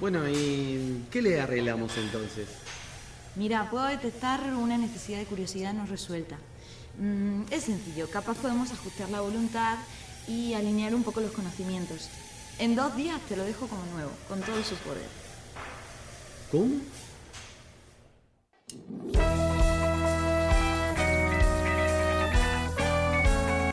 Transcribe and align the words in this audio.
Bueno, 0.00 0.28
¿y 0.28 1.04
qué 1.10 1.22
le 1.22 1.40
arreglamos 1.40 1.96
entonces? 1.96 2.48
Mira, 3.34 3.70
puedo 3.70 3.86
detectar 3.86 4.40
una 4.54 4.76
necesidad 4.76 5.18
de 5.18 5.24
curiosidad 5.24 5.72
no 5.72 5.86
resuelta. 5.86 6.36
Mm, 6.98 7.42
es 7.50 7.64
sencillo, 7.64 8.10
capaz 8.10 8.36
podemos 8.36 8.70
ajustar 8.70 9.08
la 9.10 9.20
voluntad 9.20 9.78
y 10.28 10.54
alinear 10.54 10.94
un 10.94 11.02
poco 11.02 11.20
los 11.20 11.32
conocimientos. 11.32 12.08
En 12.58 12.76
dos 12.76 12.94
días 12.96 13.20
te 13.28 13.36
lo 13.36 13.44
dejo 13.44 13.66
como 13.66 13.84
nuevo, 13.94 14.10
con 14.28 14.40
todo 14.40 14.62
su 14.62 14.74
poder. 14.76 15.08
¿Cómo? 16.50 16.80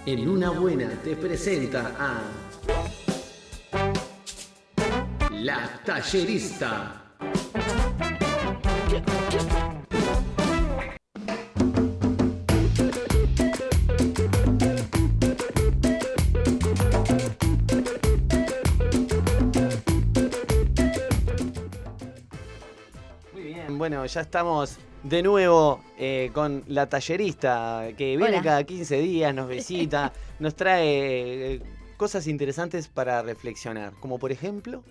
En 0.06 0.28
una 0.28 0.50
buena 0.50 0.90
te 1.04 1.16
presenta 1.16 1.96
a 2.00 2.22
La 5.50 5.68
Tallerista. 5.84 7.02
Muy 23.34 23.42
bien, 23.42 23.80
bueno, 23.80 24.06
ya 24.06 24.22
estamos 24.22 24.78
de 25.02 25.24
nuevo 25.24 25.82
eh, 25.98 26.30
con 26.32 26.64
la 26.68 26.88
tallerista 26.88 27.88
que 27.98 28.18
viene 28.18 28.34
Hola. 28.34 28.42
cada 28.44 28.64
15 28.64 29.00
días, 29.00 29.34
nos 29.34 29.50
visita, 29.50 30.14
nos 30.38 30.56
trae 30.56 31.56
eh, 31.56 31.62
cosas 31.98 32.28
interesantes 32.28 32.88
para 32.88 33.24
reflexionar, 33.24 33.94
como 34.00 34.20
por 34.20 34.32
ejemplo... 34.32 34.84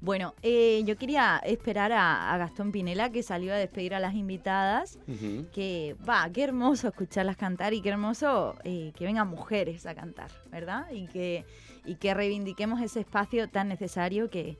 Bueno, 0.00 0.34
eh, 0.42 0.82
yo 0.84 0.96
quería 0.96 1.38
esperar 1.44 1.90
a, 1.92 2.32
a 2.32 2.36
Gastón 2.38 2.70
Pinela 2.70 3.10
que 3.10 3.22
salió 3.22 3.52
a 3.54 3.56
despedir 3.56 3.94
a 3.94 4.00
las 4.00 4.14
invitadas. 4.14 4.98
Ujú. 5.08 5.46
Que 5.52 5.96
va, 6.08 6.28
qué 6.30 6.44
hermoso 6.44 6.88
escucharlas 6.88 7.36
cantar 7.36 7.72
y 7.74 7.80
qué 7.80 7.88
hermoso 7.88 8.56
eh, 8.64 8.92
que 8.96 9.04
vengan 9.06 9.28
mujeres 9.28 9.86
a 9.86 9.94
cantar, 9.94 10.30
¿verdad? 10.52 10.90
Y 10.92 11.06
que, 11.06 11.44
y 11.84 11.94
que 11.96 12.12
reivindiquemos 12.14 12.80
ese 12.82 13.00
espacio 13.00 13.48
tan 13.48 13.68
necesario 13.68 14.28
que, 14.28 14.58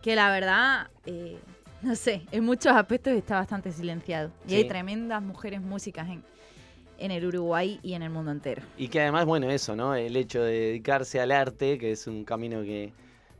que 0.00 0.16
la 0.16 0.30
verdad, 0.32 0.88
eh, 1.04 1.38
no 1.82 1.94
sé, 1.94 2.22
en 2.32 2.44
muchos 2.44 2.72
aspectos 2.72 3.12
está 3.12 3.36
bastante 3.36 3.72
silenciado. 3.72 4.32
Y 4.46 4.50
Sí. 4.50 4.56
hay 4.56 4.64
tremendas 4.68 5.22
mujeres 5.22 5.60
músicas 5.60 6.08
en, 6.08 6.24
en 6.98 7.10
el 7.10 7.26
Uruguay 7.26 7.78
y 7.82 7.92
en 7.92 8.02
el 8.02 8.10
mundo 8.10 8.30
entero. 8.30 8.62
Y 8.78 8.88
que 8.88 9.02
además, 9.02 9.26
bueno, 9.26 9.50
eso, 9.50 9.76
¿no? 9.76 9.94
El 9.94 10.16
hecho 10.16 10.42
de 10.42 10.52
dedicarse 10.58 11.20
al 11.20 11.30
arte, 11.30 11.76
que 11.78 11.92
es 11.92 12.06
un 12.06 12.24
camino 12.24 12.62
que 12.62 12.92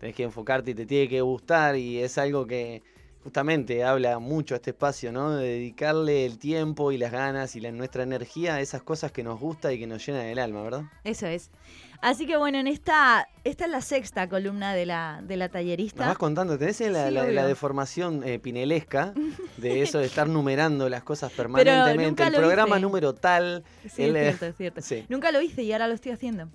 tenés 0.02 0.16
que 0.16 0.24
enfocarte 0.24 0.72
y 0.72 0.74
te 0.74 0.84
tiene 0.84 1.08
que 1.08 1.20
gustar, 1.20 1.76
y 1.76 2.00
es 2.00 2.18
algo 2.18 2.44
que 2.44 2.82
justamente 3.22 3.84
habla 3.84 4.18
mucho 4.18 4.56
este 4.56 4.70
espacio, 4.70 5.12
¿no? 5.12 5.30
De 5.36 5.46
dedicarle 5.46 6.26
el 6.26 6.38
tiempo 6.40 6.90
y 6.90 6.98
las 6.98 7.12
ganas 7.12 7.54
y 7.54 7.60
la, 7.60 7.70
nuestra 7.70 8.02
energía 8.02 8.56
a 8.56 8.60
esas 8.60 8.82
cosas 8.82 9.12
que 9.12 9.22
nos 9.22 9.38
gusta 9.38 9.72
y 9.72 9.78
que 9.78 9.86
nos 9.86 10.04
llenan 10.04 10.26
el 10.26 10.40
alma, 10.40 10.60
¿verdad? 10.64 10.82
Eso 11.04 11.28
es. 11.28 11.52
Así 12.00 12.26
que 12.26 12.36
bueno, 12.36 12.58
en 12.58 12.66
esta, 12.66 13.28
esta 13.44 13.66
es 13.66 13.70
la 13.70 13.80
sexta 13.80 14.28
columna 14.28 14.74
de 14.74 14.86
la, 14.86 15.20
de 15.22 15.36
la 15.36 15.48
tallerista. 15.50 16.04
vas 16.04 16.18
contando, 16.18 16.58
tenés 16.58 16.80
la, 16.80 16.86
Sí, 17.06 17.14
la- 17.14 17.22
la 17.22 17.22
obvio. 17.42 17.46
deformación 17.46 18.24
eh, 18.24 18.40
pinelesca 18.40 19.14
de 19.56 19.82
eso 19.82 19.98
de 20.00 20.06
estar 20.06 20.28
numerando 20.28 20.88
las 20.88 21.04
cosas 21.04 21.30
permanentemente. 21.30 22.06
nunca 22.08 22.26
El 22.26 22.32
lo 22.32 22.38
programa 22.40 22.74
hice. 22.74 22.82
número 22.82 23.14
tal. 23.14 23.62
Sí, 23.88 24.02
el, 24.02 24.16
es 24.16 24.22
cierto, 24.40 24.46
es 24.46 24.56
cierto. 24.56 24.80
sí. 24.82 25.04
Nunca 25.08 25.30
lo 25.30 25.40
hice 25.40 25.62
y 25.62 25.72
ahora 25.72 25.86
lo 25.86 25.94
estoy 25.94 26.10
haciendo. 26.10 26.48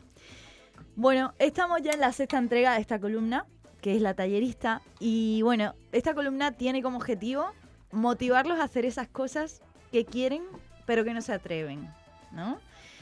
Bueno, 0.98 1.36
estamos 1.38 1.80
ya 1.84 1.92
en 1.92 2.00
la 2.00 2.12
sexta 2.12 2.40
entrega 2.40 2.74
de 2.74 2.82
esta 2.82 3.00
columna, 3.00 3.46
que 3.82 3.96
es 3.96 4.02
la 4.02 4.16
tallerista. 4.16 4.82
Y 5.00 5.44
bueno, 5.44 5.76
esta 5.92 6.16
columna 6.16 6.54
tiene 6.54 6.82
como 6.82 6.98
objetivo 6.98 7.52
motivarlos 7.92 8.58
a 8.58 8.64
hacer 8.64 8.84
esas 8.84 9.08
cosas 9.08 9.62
que 9.92 10.06
quieren, 10.06 10.42
pero 10.88 11.04
que 11.04 11.14
no 11.14 11.22
se 11.22 11.34
atreven, 11.34 11.88
¿no? 12.32 12.60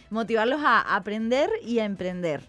Motivarlos 0.09 0.59
a 0.61 0.81
aprender 0.93 1.49
y 1.63 1.79
a 1.79 1.85
emprender. 1.85 2.43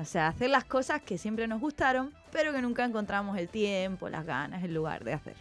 O 0.00 0.06
sea, 0.06 0.28
hacer 0.28 0.48
las 0.48 0.64
cosas 0.64 1.02
que 1.02 1.18
siempre 1.18 1.46
nos 1.48 1.60
gustaron, 1.60 2.14
pero 2.32 2.54
que 2.54 2.62
nunca 2.62 2.82
encontramos 2.86 3.36
el 3.36 3.50
tiempo, 3.50 4.08
las 4.08 4.24
ganas, 4.24 4.64
el 4.64 4.72
lugar 4.72 5.04
de 5.04 5.12
hacer. 5.12 5.36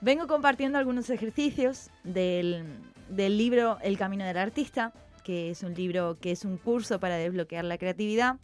Vengo 0.00 0.26
compartiendo 0.28 0.78
algunos 0.78 1.10
ejercicios 1.10 1.90
del, 2.04 2.64
del 3.10 3.36
libro 3.36 3.76
El 3.82 3.98
Camino 3.98 4.24
del 4.24 4.38
Artista, 4.38 4.94
que 5.24 5.50
es 5.50 5.64
un 5.64 5.74
libro 5.74 6.18
que 6.20 6.30
es 6.30 6.44
un 6.44 6.58
curso 6.58 7.00
para 7.00 7.16
desbloquear 7.16 7.64
la 7.64 7.78
creatividad. 7.78 8.36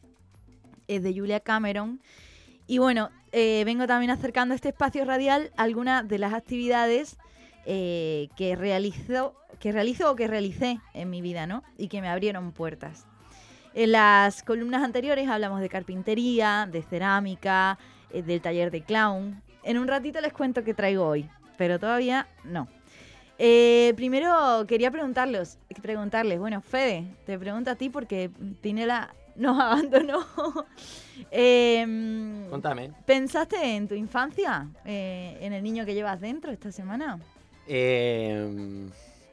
Es 0.89 1.05
de 1.05 1.15
Julia 1.15 1.39
Cameron. 1.39 2.01
Y 2.67 2.79
bueno, 2.79 3.11
eh, 3.31 3.63
vengo 3.65 3.87
también 3.87 4.11
acercando 4.11 4.55
a 4.55 4.57
este 4.57 4.71
espacio 4.71 5.05
radial 5.05 5.53
algunas 5.57 6.09
de 6.09 6.19
las 6.19 6.33
actividades 6.33 7.19
eh, 7.67 8.29
que 8.37 8.57
realizo, 8.57 9.37
que 9.61 9.71
realizo 9.71 10.11
o 10.11 10.17
que 10.17 10.27
realicé 10.27 10.81
en 10.95 11.11
mi 11.11 11.21
vida, 11.21 11.47
¿no? 11.47 11.63
Y 11.77 11.89
que 11.89 12.01
me 12.01 12.09
abrieron 12.09 12.53
puertas. 12.53 13.07
En 13.75 13.93
las 13.93 14.43
columnas 14.43 14.83
anteriores 14.83 15.29
hablamos 15.29 15.61
de 15.61 15.69
carpintería, 15.69 16.69
de 16.71 16.83
cerámica, 16.83 17.79
eh, 18.11 18.23
del 18.23 18.41
taller 18.41 18.71
de 18.71 18.83
clown. 18.83 19.43
En 19.63 19.79
un 19.79 19.87
ratito 19.87 20.21
les 20.21 20.33
cuento 20.33 20.65
qué 20.65 20.75
traigo 20.75 21.07
hoy, 21.07 21.29
pero 21.57 21.79
todavía 21.79 22.27
no. 22.43 22.67
Eh, 23.43 23.95
primero 23.97 24.67
quería 24.69 24.91
preguntarles, 24.91 25.59
preguntarles, 25.81 26.39
bueno, 26.39 26.61
Fede, 26.61 27.07
te 27.25 27.39
pregunto 27.39 27.71
a 27.71 27.75
ti 27.75 27.89
porque 27.89 28.29
Pinela 28.61 29.15
nos 29.35 29.59
abandonó. 29.59 30.27
Em, 31.31 32.51
Contame. 32.51 32.93
¿Pensaste 33.07 33.57
en 33.77 33.89
tu 33.89 33.95
infancia? 33.95 34.69
Eh, 34.85 35.39
¿En 35.41 35.55
el 35.55 35.63
niño 35.63 35.87
que 35.87 35.95
llevas 35.95 36.21
dentro 36.21 36.53
esta 36.53 36.71
semana? 36.71 37.19
Eh, 37.67 38.91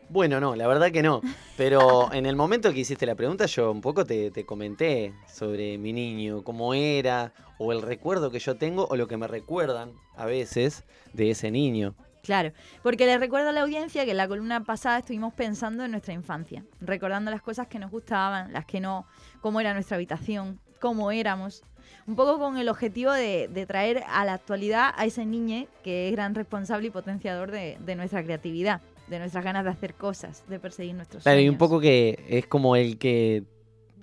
bueno, 0.07 0.39
no, 0.39 0.56
la 0.56 0.69
verdad 0.69 0.89
que 0.89 1.03
no. 1.03 1.19
Pero 1.57 2.09
en 2.13 2.25
el 2.25 2.38
momento 2.38 2.72
que 2.72 2.79
hiciste 2.79 3.06
la 3.06 3.16
pregunta, 3.16 3.45
yo 3.45 3.69
un 3.69 3.81
poco 3.81 4.06
te, 4.06 4.31
te 4.31 4.45
comenté 4.45 5.13
sobre 5.29 5.78
mi 5.78 5.91
niño, 5.91 6.45
cómo 6.45 6.74
era, 6.74 7.34
o 7.57 7.74
el 7.74 7.81
recuerdo 7.81 8.31
que 8.31 8.39
yo 8.39 8.56
tengo, 8.56 8.88
o 8.89 8.95
lo 8.95 9.09
que 9.09 9.18
me 9.18 9.28
recuerdan 9.28 9.91
a 10.16 10.25
veces 10.25 10.85
de 11.12 11.31
ese 11.31 11.51
niño. 11.51 11.94
Claro, 12.27 12.51
porque 12.83 13.05
les 13.05 13.21
recuerdo 13.21 13.49
a 13.49 13.51
la 13.53 13.61
audiencia 13.61 14.03
que 14.03 14.11
en 14.11 14.17
la 14.17 14.27
columna 14.27 14.61
pasada 14.65 14.97
estuvimos 14.99 15.33
pensando 15.33 15.85
en 15.85 15.91
nuestra 15.91 16.13
infancia, 16.13 16.61
recordando 16.81 17.31
las 17.31 17.41
cosas 17.41 17.67
que 17.67 17.79
nos 17.79 17.89
gustaban, 17.89 18.51
las 18.51 18.65
que 18.65 18.81
no, 18.81 19.05
cómo 19.39 19.61
era 19.61 19.73
nuestra 19.73 19.95
habitación, 19.95 20.59
cómo 20.81 21.11
éramos, 21.11 21.63
un 22.05 22.17
poco 22.17 22.38
con 22.38 22.57
el 22.57 22.67
objetivo 22.67 23.13
de, 23.13 23.47
de 23.47 23.65
traer 23.65 24.03
a 24.09 24.25
la 24.25 24.33
actualidad 24.33 24.91
a 24.97 25.05
ese 25.05 25.25
niño 25.25 25.67
que 25.85 26.07
es 26.09 26.11
gran 26.11 26.35
responsable 26.35 26.88
y 26.88 26.91
potenciador 26.91 27.49
de, 27.49 27.77
de 27.79 27.95
nuestra 27.95 28.21
creatividad, 28.21 28.81
de 29.07 29.19
nuestras 29.19 29.45
ganas 29.45 29.63
de 29.63 29.69
hacer 29.69 29.94
cosas, 29.94 30.44
de 30.49 30.59
perseguir 30.59 30.95
nuestros 30.95 31.23
Claro, 31.23 31.39
y 31.39 31.44
sueños. 31.44 31.53
un 31.53 31.57
poco 31.57 31.79
que 31.79 32.25
es 32.27 32.45
como 32.45 32.75
el 32.75 32.97
que, 32.97 33.45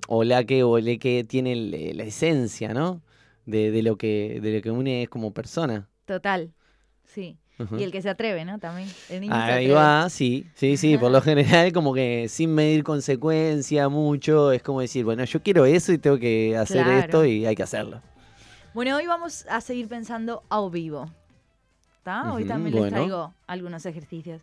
o 0.08 0.24
la 0.24 0.44
que, 0.44 0.62
o 0.62 0.78
el 0.78 0.98
que 0.98 1.24
tiene 1.24 1.52
el- 1.52 1.94
la 1.98 2.04
esencia, 2.04 2.72
¿no? 2.72 3.02
De, 3.44 3.70
de 3.70 3.82
lo 3.82 3.98
que, 3.98 4.40
de 4.42 4.56
lo 4.56 4.62
que 4.62 4.70
une 4.70 5.02
es 5.02 5.10
como 5.10 5.34
persona. 5.34 5.90
Total, 6.06 6.54
sí. 7.04 7.36
Y 7.78 7.84
el 7.84 7.92
que 7.92 8.02
se 8.02 8.08
atreve, 8.10 8.44
¿no? 8.44 8.58
También. 8.58 8.88
El 9.08 9.20
niño 9.20 9.32
se 9.32 9.40
Ahí 9.52 9.68
va, 9.70 10.08
sí, 10.10 10.46
sí, 10.54 10.76
sí, 10.76 10.98
por 10.98 11.12
lo 11.12 11.20
general 11.22 11.72
como 11.72 11.94
que 11.94 12.26
sin 12.28 12.52
medir 12.54 12.82
consecuencia 12.82 13.88
mucho, 13.88 14.50
es 14.50 14.62
como 14.62 14.80
decir, 14.80 15.04
bueno, 15.04 15.22
yo 15.24 15.40
quiero 15.42 15.64
eso 15.64 15.92
y 15.92 15.98
tengo 15.98 16.18
que 16.18 16.56
hacer 16.56 16.82
Claro. 16.84 16.98
esto 16.98 17.24
y 17.24 17.46
hay 17.46 17.54
que 17.54 17.62
hacerlo. 17.62 18.02
Bueno, 18.74 18.96
hoy 18.96 19.06
vamos 19.06 19.46
a 19.48 19.60
seguir 19.60 19.86
pensando 19.86 20.42
a 20.48 20.68
vivo. 20.68 21.08
¿Está? 21.98 22.32
Hoy 22.32 22.44
también 22.44 22.74
les 22.74 22.90
traigo 22.90 23.32
algunos 23.46 23.86
ejercicios. 23.86 24.42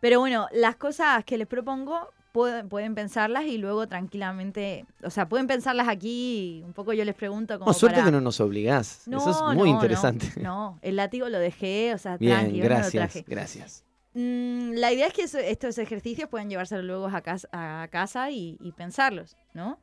Pero 0.00 0.20
bueno, 0.20 0.46
las 0.52 0.76
cosas 0.76 1.24
que 1.24 1.38
les 1.38 1.46
propongo 1.46 2.10
pueden, 2.32 2.68
pueden 2.68 2.94
pensarlas 2.94 3.44
y 3.44 3.58
luego 3.58 3.86
tranquilamente, 3.86 4.86
o 5.04 5.10
sea, 5.10 5.28
pueden 5.28 5.46
pensarlas 5.46 5.88
aquí 5.88 6.62
un 6.64 6.72
poco 6.72 6.92
yo 6.92 7.04
les 7.04 7.14
pregunto 7.14 7.58
como 7.58 7.70
No, 7.70 7.74
suerte 7.74 7.96
para- 7.96 8.06
que 8.06 8.12
no 8.12 8.20
nos 8.20 8.40
obligás. 8.40 9.02
No, 9.06 9.18
Eso 9.18 9.30
es 9.50 9.56
muy 9.56 9.68
no, 9.70 9.74
interesante. 9.76 10.26
No, 10.36 10.42
no, 10.42 10.78
el 10.82 10.96
látigo 10.96 11.28
lo 11.28 11.38
dejé, 11.38 11.92
o 11.94 11.98
sea, 11.98 12.16
Bien, 12.16 12.32
tranqui, 12.38 12.52
hoy 12.54 12.58
no 12.58 12.62
lo 12.64 12.68
gracias, 12.74 13.12
traje. 13.12 13.24
gracias. 13.28 13.84
Mm, 14.14 14.72
la 14.74 14.92
idea 14.92 15.06
es 15.06 15.12
que 15.14 15.22
eso- 15.22 15.38
estos 15.38 15.78
ejercicios 15.78 16.28
puedan 16.28 16.50
llevárselos 16.50 16.84
luego 16.84 17.06
a 17.06 17.20
casa, 17.22 17.48
a 17.52 17.88
casa 17.90 18.30
y, 18.30 18.58
y 18.60 18.72
pensarlos, 18.72 19.36
¿no? 19.54 19.78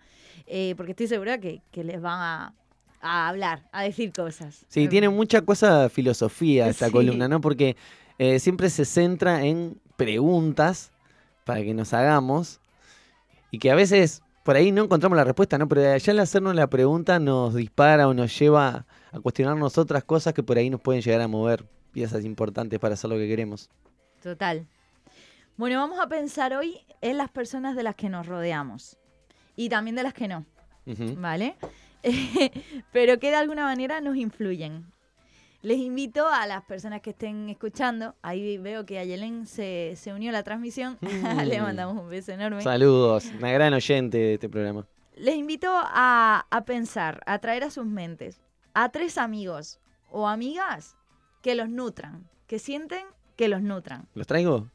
Eh, 0.45 0.73
porque 0.77 0.91
estoy 0.91 1.07
segura 1.07 1.39
que, 1.39 1.61
que 1.71 1.83
les 1.83 1.99
van 2.01 2.19
a, 2.19 2.53
a 3.01 3.27
hablar, 3.29 3.67
a 3.71 3.83
decir 3.83 4.11
cosas. 4.13 4.65
Sí, 4.67 4.87
tiene 4.87 5.09
mucha 5.09 5.41
cosa 5.41 5.83
de 5.83 5.89
filosofía 5.89 6.67
esta 6.67 6.87
Sí. 6.87 6.91
columna, 6.91 7.27
¿no? 7.27 7.41
Porque 7.41 7.75
eh, 8.19 8.39
siempre 8.39 8.69
se 8.69 8.85
centra 8.85 9.45
en 9.45 9.79
preguntas 9.95 10.91
para 11.45 11.61
que 11.61 11.73
nos 11.73 11.93
hagamos 11.93 12.59
y 13.51 13.59
que 13.59 13.71
a 13.71 13.75
veces 13.75 14.21
por 14.43 14.55
ahí 14.55 14.71
no 14.71 14.83
encontramos 14.83 15.15
la 15.17 15.23
respuesta, 15.23 15.57
¿no? 15.57 15.67
Pero 15.67 15.97
ya 15.97 16.11
al 16.11 16.19
hacernos 16.19 16.55
la 16.55 16.67
pregunta 16.67 17.19
nos 17.19 17.53
dispara 17.55 18.07
o 18.07 18.13
nos 18.13 18.37
lleva 18.37 18.85
a 19.11 19.19
cuestionarnos 19.19 19.77
otras 19.77 20.03
cosas 20.03 20.33
que 20.33 20.43
por 20.43 20.57
ahí 20.57 20.69
nos 20.69 20.81
pueden 20.81 21.01
llegar 21.01 21.21
a 21.21 21.27
mover 21.27 21.65
piezas 21.91 22.25
importantes 22.25 22.79
para 22.79 22.93
hacer 22.93 23.09
lo 23.09 23.17
que 23.17 23.27
queremos. 23.27 23.69
Total. 24.21 24.67
Bueno, 25.57 25.77
vamos 25.79 25.99
a 25.99 26.07
pensar 26.07 26.53
hoy 26.53 26.79
en 27.01 27.17
las 27.17 27.29
personas 27.29 27.75
de 27.75 27.83
las 27.83 27.95
que 27.95 28.09
nos 28.09 28.25
rodeamos 28.25 28.97
y 29.55 29.69
también 29.69 29.95
de 29.95 30.03
las 30.03 30.13
que 30.13 30.27
no. 30.27 30.45
¿vale? 31.17 31.55
pero 32.91 33.19
que 33.19 33.29
de 33.29 33.35
alguna 33.35 33.65
manera 33.65 34.01
nos 34.01 34.15
influyen. 34.15 34.85
Les 35.61 35.77
invito 35.77 36.25
a 36.27 36.47
las 36.47 36.63
personas 36.63 37.01
que 37.01 37.09
estén 37.09 37.49
escuchando, 37.49 38.15
ahí 38.21 38.57
veo 38.57 38.85
que 38.85 38.97
Ayelen 38.97 39.45
se, 39.45 39.93
se 39.97 40.13
unió 40.13 40.29
a 40.29 40.33
la 40.33 40.43
transmisión, 40.43 40.97
le 41.01 41.59
Mm. 41.59 41.63
mandamos 41.63 42.01
un 42.01 42.09
beso 42.09 42.31
enorme. 42.31 42.61
Saludos, 42.61 43.25
una 43.37 43.51
gran 43.51 43.73
oyente 43.73 44.17
de 44.17 44.33
este 44.35 44.47
programa. 44.47 44.85
Les 45.17 45.35
invito 45.35 45.69
a, 45.73 46.45
a 46.49 46.65
pensar, 46.65 47.21
a 47.25 47.39
traer 47.39 47.65
a 47.65 47.71
sus 47.71 47.85
mentes 47.85 48.39
a 48.73 48.87
tres 48.89 49.17
amigos 49.17 49.79
o 50.09 50.29
amigas 50.29 50.95
que 51.41 51.55
los 51.55 51.67
nutran, 51.69 52.25
que 52.47 52.57
sienten 52.57 53.05
que 53.35 53.49
los 53.49 53.61
nutran. 53.61 54.07
¿Los 54.13 54.27
traigo? 54.27 54.69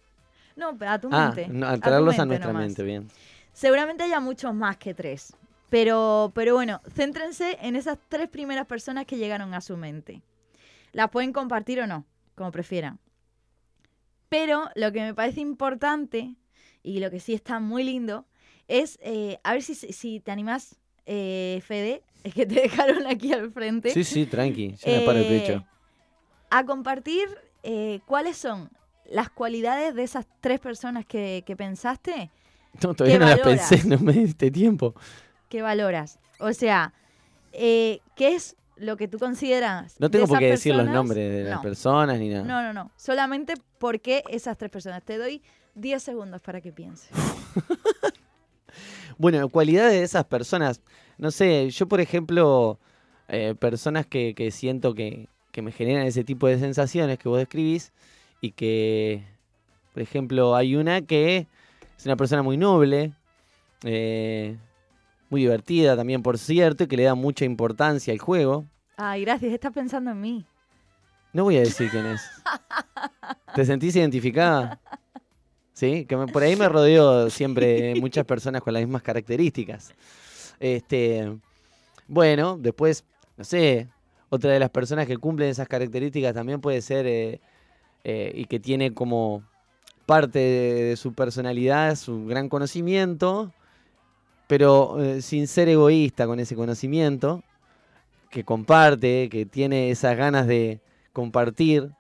No, 0.57 0.77
a 0.87 0.99
tu 1.01 1.09
Ah, 1.11 1.33
mente. 1.35 1.49
no, 1.51 1.67
a 1.67 1.79
traerlos 1.79 2.19
a 2.19 2.27
nuestra 2.27 2.49
nomás. 2.53 2.67
mente, 2.67 2.83
bien. 2.83 3.09
Seguramente 3.55 4.03
haya 4.05 4.21
muchos 4.21 4.53
más 4.55 4.77
que 4.77 4.93
tres. 4.93 5.35
Pero, 5.71 6.31
pero 6.35 6.55
bueno, 6.55 6.81
céntrense 6.95 7.57
en 7.63 7.75
esas 7.75 7.99
tres 8.09 8.29
primeras 8.29 8.67
personas 8.67 9.07
que 9.07 9.17
llegaron 9.17 9.55
a 9.55 9.61
su 9.63 9.77
mente. 9.79 10.21
Las 10.95 11.11
pueden 11.11 11.35
compartir 11.35 11.79
o 11.81 11.87
no, 11.87 12.07
como 12.35 12.51
prefieran. 12.51 12.99
Pero 14.31 14.71
lo 14.75 14.91
que 14.93 15.03
me 15.03 15.13
parece 15.13 15.41
importante 15.41 16.37
y 16.83 17.01
lo 17.01 17.11
que 17.11 17.21
sí 17.21 17.35
está 17.35 17.61
muy 17.61 17.85
lindo 17.85 18.25
es, 18.67 18.99
eh, 19.03 19.39
a 19.45 19.53
ver 19.53 19.63
si, 19.63 19.75
si 19.75 20.21
te 20.21 20.31
animas, 20.31 20.81
eh, 21.05 21.61
Fede, 21.67 22.03
es 22.23 22.33
que 22.33 22.47
te 22.47 22.55
dejaron 22.63 23.07
aquí 23.07 23.33
al 23.35 23.53
frente. 23.53 23.91
Sí, 23.91 24.05
sí, 24.05 24.25
tranqui, 24.25 24.77
ya 24.77 25.01
me 25.01 25.01
paro 25.05 25.19
el 25.19 25.25
eh, 25.27 25.41
pecho. 25.41 25.67
A 26.49 26.65
compartir 26.65 27.29
eh, 27.63 28.01
cuáles 28.07 28.39
son 28.39 28.71
las 29.05 29.29
cualidades 29.29 29.95
de 29.95 30.03
esas 30.03 30.27
tres 30.41 30.61
personas 30.61 31.05
que, 31.05 31.43
que 31.45 31.57
pensaste 31.57 32.31
No, 32.83 32.95
todavía 32.95 33.19
¿qué 33.19 33.25
no 33.25 33.31
las 33.31 33.41
pensé, 33.41 33.85
no 33.85 33.99
me 33.99 34.13
diste 34.13 34.51
tiempo. 34.51 34.95
que 35.49 35.63
valoras. 35.63 36.19
O 36.41 36.53
sea, 36.53 36.93
eh, 37.53 38.01
¿qué 38.17 38.35
es 38.35 38.57
lo 38.77 38.97
que 38.97 39.09
tú 39.09 39.19
consideras? 39.19 39.99
No 40.01 40.09
de 40.09 40.19
tengo 40.19 40.27
por 40.29 40.39
qué 40.39 40.51
decir 40.51 40.75
los 40.75 40.87
nombres 40.87 41.33
de 41.33 41.45
las 41.45 41.57
No. 41.57 41.63
personas 41.63 42.19
ni 42.19 42.29
nada. 42.29 42.45
No, 42.45 42.63
no, 42.63 42.73
no. 42.73 42.91
Solamente 42.97 43.55
porque 43.79 44.23
esas 44.29 44.57
tres 44.59 44.71
personas. 44.71 45.03
Te 45.03 45.17
doy 45.19 45.43
10 45.75 46.03
segundos 46.03 46.41
para 46.41 46.61
que 46.61 46.73
pienses. 46.73 47.11
Bueno, 49.17 49.49
cualidades 49.49 49.93
de 49.93 50.03
esas 50.03 50.25
personas. 50.25 50.81
No 51.19 51.31
sé, 51.31 51.71
yo 51.71 51.87
por 51.87 52.01
ejemplo, 52.01 52.79
eh, 53.29 53.55
personas 53.57 54.07
que, 54.07 54.35
que 54.35 54.51
siento 54.51 54.95
que, 54.95 55.29
que 55.53 55.63
me 55.63 55.71
generan 55.71 56.05
ese 56.07 56.25
tipo 56.25 56.49
de 56.49 56.59
sensaciones 56.59 57.19
que 57.19 57.29
vos 57.29 57.39
describís 57.39 57.93
y 58.41 58.51
que, 58.51 59.25
por 59.93 60.03
ejemplo, 60.03 60.57
hay 60.57 60.75
una 60.75 61.03
que 61.03 61.47
es 61.97 62.07
una 62.07 62.17
persona 62.17 62.43
muy 62.43 62.57
noble, 62.57 63.13
eh, 63.85 64.57
muy 65.35 65.41
divertida 65.41 65.97
también, 65.97 66.23
por 66.23 66.39
cierto, 66.39 66.85
y 66.85 66.87
que 66.87 66.97
le 66.97 67.03
da 67.03 67.17
mucha 67.17 67.45
importancia 67.45 68.13
al 68.13 68.21
juego. 68.21 68.67
Ay, 68.97 69.23
gracias. 69.25 69.53
Estás 69.53 69.73
pensando 69.73 70.13
en 70.13 70.21
mí. 70.21 70.47
No 71.33 71.43
voy 71.43 71.57
a 71.57 71.61
decir 71.61 71.91
quién 71.91 72.07
es. 72.07 72.21
¿Te 73.53 73.65
sentís 73.65 73.97
identificada? 73.97 74.79
Sí, 75.73 76.05
que 76.07 76.17
me- 76.17 76.29
por 76.29 76.45
ahí 76.45 76.55
me 76.55 76.69
rodeo 76.69 77.29
siempre 77.31 77.97
muchas 78.01 78.25
personas 78.25 78.63
con 78.63 78.73
las 78.75 78.83
mismas 78.85 79.03
características. 79.03 79.93
Este, 80.61 81.37
bueno, 82.07 82.57
después, 82.57 83.05
no 83.37 83.43
sé, 83.43 83.89
otra 84.29 84.53
de 84.53 84.61
las 84.61 84.71
personas 84.71 85.09
que 85.09 85.17
cumplen 85.17 85.49
esas 85.49 85.67
características 85.67 86.33
también 86.33 86.61
puede 86.61 86.81
ser 86.81 87.07
eh, 87.09 87.41
eh, 88.05 88.31
y 88.37 88.45
que 88.45 88.61
tiene 88.61 88.95
como 88.95 89.43
parte 90.07 90.39
de, 90.39 90.85
de 90.85 90.97
su 90.97 91.13
personalidad 91.13 91.97
su 91.97 92.25
gran 92.27 92.49
conocimiento, 92.49 93.53
pero 94.47 95.03
eh, 95.03 95.23
sin 95.23 95.47
ser 95.47 95.69
egoísta 95.69 96.27
con 96.27 96.41
ese 96.41 96.55
conocimiento, 96.55 97.43
que 98.31 98.45
comparte, 98.45 99.29
que 99.31 99.47
tiene 99.47 99.91
esas 99.91 100.17
ganas 100.17 100.47
de 100.47 100.81
compartir 101.13 101.91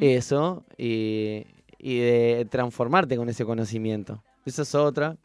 eso 0.00 0.64
y, 0.76 1.46
y 1.78 1.98
de 1.98 2.46
transformarte 2.50 3.16
con 3.16 3.28
ese 3.28 3.44
conocimiento. 3.44 4.22
Esa 4.44 4.62
es 4.62 4.74
otra. 4.74 5.16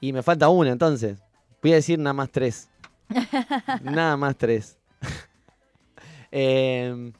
Y 0.00 0.12
me 0.12 0.22
falta 0.22 0.48
una, 0.48 0.70
entonces. 0.70 1.22
Voy 1.62 1.72
a 1.72 1.76
decir 1.76 1.98
nada 1.98 2.12
más 2.14 2.30
tres. 2.30 2.68
nada 3.82 4.16
más 4.16 4.36
tres. 4.36 4.76
Em, 6.32 7.12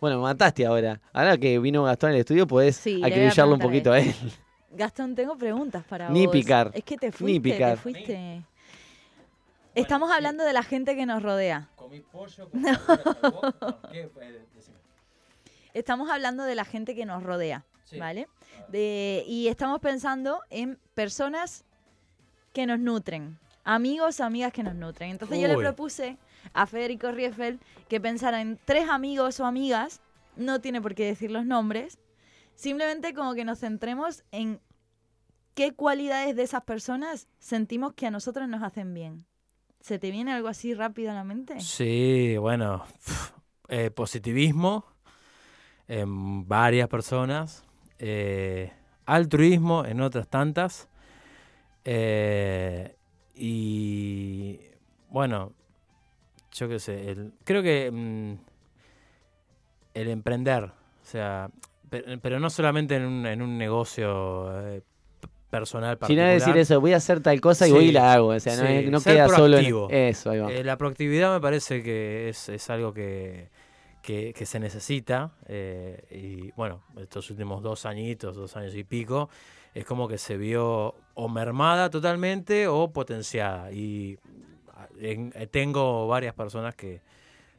bueno, 0.00 0.16
me 0.16 0.22
mataste 0.22 0.66
ahora. 0.66 1.00
Ahora 1.12 1.38
que 1.38 1.58
vino 1.58 1.84
Gastón 1.84 2.10
al 2.10 2.16
estudio, 2.16 2.46
podés 2.46 2.76
Sí, 2.76 3.00
acribillarlo 3.02 3.54
un 3.54 3.60
poquito 3.60 3.92
a 3.92 4.00
él. 4.00 4.14
Gastón, 4.76 5.14
tengo 5.14 5.36
preguntas 5.36 5.84
para 5.84 6.08
Ni 6.10 6.26
vos. 6.26 6.32
picar, 6.32 6.70
Es 6.74 6.84
que 6.84 6.96
te 6.96 7.06
ni 7.06 7.12
fuiste, 7.12 7.40
picar. 7.40 7.70
te 7.76 7.76
fuiste. 7.82 8.42
Estamos 9.74 10.10
hablando 10.10 10.44
de 10.44 10.52
la 10.52 10.62
gente 10.62 10.96
que 10.96 11.04
nos 11.06 11.22
rodea. 11.22 11.68
Comí 11.76 12.00
pollo 12.00 12.44
wok. 12.48 12.54
No, 12.54 13.82
¿qué? 13.92 14.00
Eh. 14.20 14.42
Estamos 15.74 16.10
hablando 16.10 16.44
de 16.44 16.54
la 16.54 16.64
gente 16.64 16.94
que 16.94 17.04
nos 17.04 17.22
rodea, 17.22 17.64
Sí. 17.84 17.98
¿vale? 17.98 18.28
De, 18.68 19.22
y 19.26 19.48
estamos 19.48 19.80
pensando 19.80 20.40
en 20.50 20.78
personas 20.94 21.64
que 22.52 22.66
nos 22.66 22.78
nutren, 22.80 23.38
amigos, 23.64 24.20
amigas 24.20 24.52
que 24.52 24.62
nos 24.62 24.74
nutren. 24.74 25.10
Entonces 25.10 25.38
yo 25.38 25.46
le 25.48 25.56
propuse 25.58 26.16
a 26.54 26.66
Federico 26.66 27.12
Rieffel 27.12 27.60
que 27.88 28.00
pensara 28.00 28.40
en 28.40 28.58
tres 28.64 28.88
amigos 28.88 29.38
o 29.40 29.44
amigas, 29.44 30.00
no 30.36 30.60
tiene 30.60 30.80
por 30.80 30.94
qué 30.94 31.04
decir 31.04 31.30
los 31.30 31.44
nombres, 31.44 31.98
simplemente 32.56 33.14
como 33.14 33.34
que 33.34 33.44
nos 33.44 33.60
centremos 33.60 34.24
en 34.32 34.60
qué 35.54 35.72
cualidades 35.74 36.34
de 36.34 36.42
esas 36.42 36.64
personas 36.64 37.28
sentimos 37.38 37.94
que 37.94 38.06
a 38.06 38.10
nosotros 38.10 38.48
nos 38.48 38.62
hacen 38.62 38.92
bien. 38.92 39.26
¿Se 39.80 39.98
te 40.00 40.10
viene 40.10 40.32
algo 40.32 40.48
así 40.48 40.74
rápido 40.74 41.12
a 41.12 41.14
la 41.14 41.22
mente? 41.22 41.60
Sí, 41.60 42.36
bueno, 42.38 42.84
eh, 43.68 43.90
positivismo 43.90 44.84
en 45.86 46.48
varias 46.48 46.88
personas, 46.88 47.64
eh, 47.98 48.72
altruismo 49.04 49.84
en 49.84 50.00
otras 50.00 50.26
tantas, 50.26 50.88
eh, 51.84 52.96
y 53.34 54.58
bueno, 55.08 55.52
yo 56.52 56.68
qué 56.68 56.80
sé, 56.80 57.30
creo 57.44 57.62
que 57.62 57.90
mm, 57.92 58.32
el 59.94 60.08
emprender, 60.08 60.64
o 60.64 61.04
sea, 61.04 61.48
pe- 61.90 62.18
pero, 62.22 62.40
no 62.40 62.50
solamente 62.50 62.96
en 62.96 63.04
un, 63.04 63.26
en 63.26 63.42
un 63.42 63.56
negocio 63.58 64.50
eh, 64.68 64.82
personal 65.50 65.96
Si 65.96 66.14
no 66.14 66.22
particular. 66.22 66.32
decir 66.34 66.56
eso, 66.56 66.80
voy 66.80 66.92
a 66.92 66.96
hacer 66.96 67.20
tal 67.20 67.40
cosa 67.40 67.66
y 67.68 67.70
voy 67.72 67.84
y 67.84 67.86
Sí, 67.88 67.92
la 67.92 68.12
hago. 68.14 68.28
O 68.28 68.40
sea, 68.40 68.56
no, 68.56 68.80
sí, 68.82 68.90
no 68.90 69.00
ser 69.00 69.14
queda 69.14 69.28
solo 69.28 69.58
en 69.58 69.66
eso. 69.90 70.30
Ahí 70.30 70.38
va. 70.40 70.52
Eh, 70.52 70.64
la 70.64 70.76
proactividad 70.76 71.32
me 71.34 71.40
parece 71.40 71.82
que 71.82 72.28
es, 72.28 72.48
es 72.48 72.68
algo 72.70 72.92
que, 72.92 73.48
que, 74.02 74.32
que 74.34 74.46
se 74.46 74.58
necesita. 74.60 75.32
eh, 75.46 76.02
y 76.10 76.50
bueno, 76.52 76.82
estos 76.98 77.30
últimos 77.30 77.62
dos 77.62 77.86
añitos, 77.86 78.36
dos 78.36 78.56
años 78.56 78.74
y 78.74 78.84
pico, 78.84 79.28
es 79.74 79.84
como 79.84 80.08
que 80.08 80.18
se 80.18 80.36
vio 80.36 80.94
o 81.14 81.28
mermada 81.28 81.90
totalmente 81.90 82.66
o 82.68 82.90
potenciada. 82.92 83.70
Y 83.72 84.18
ah, 84.74 84.88
en- 85.00 85.32
eh, 85.36 85.46
tengo 85.46 86.06
varias 86.08 86.34
personas 86.34 86.74
que 86.74 87.00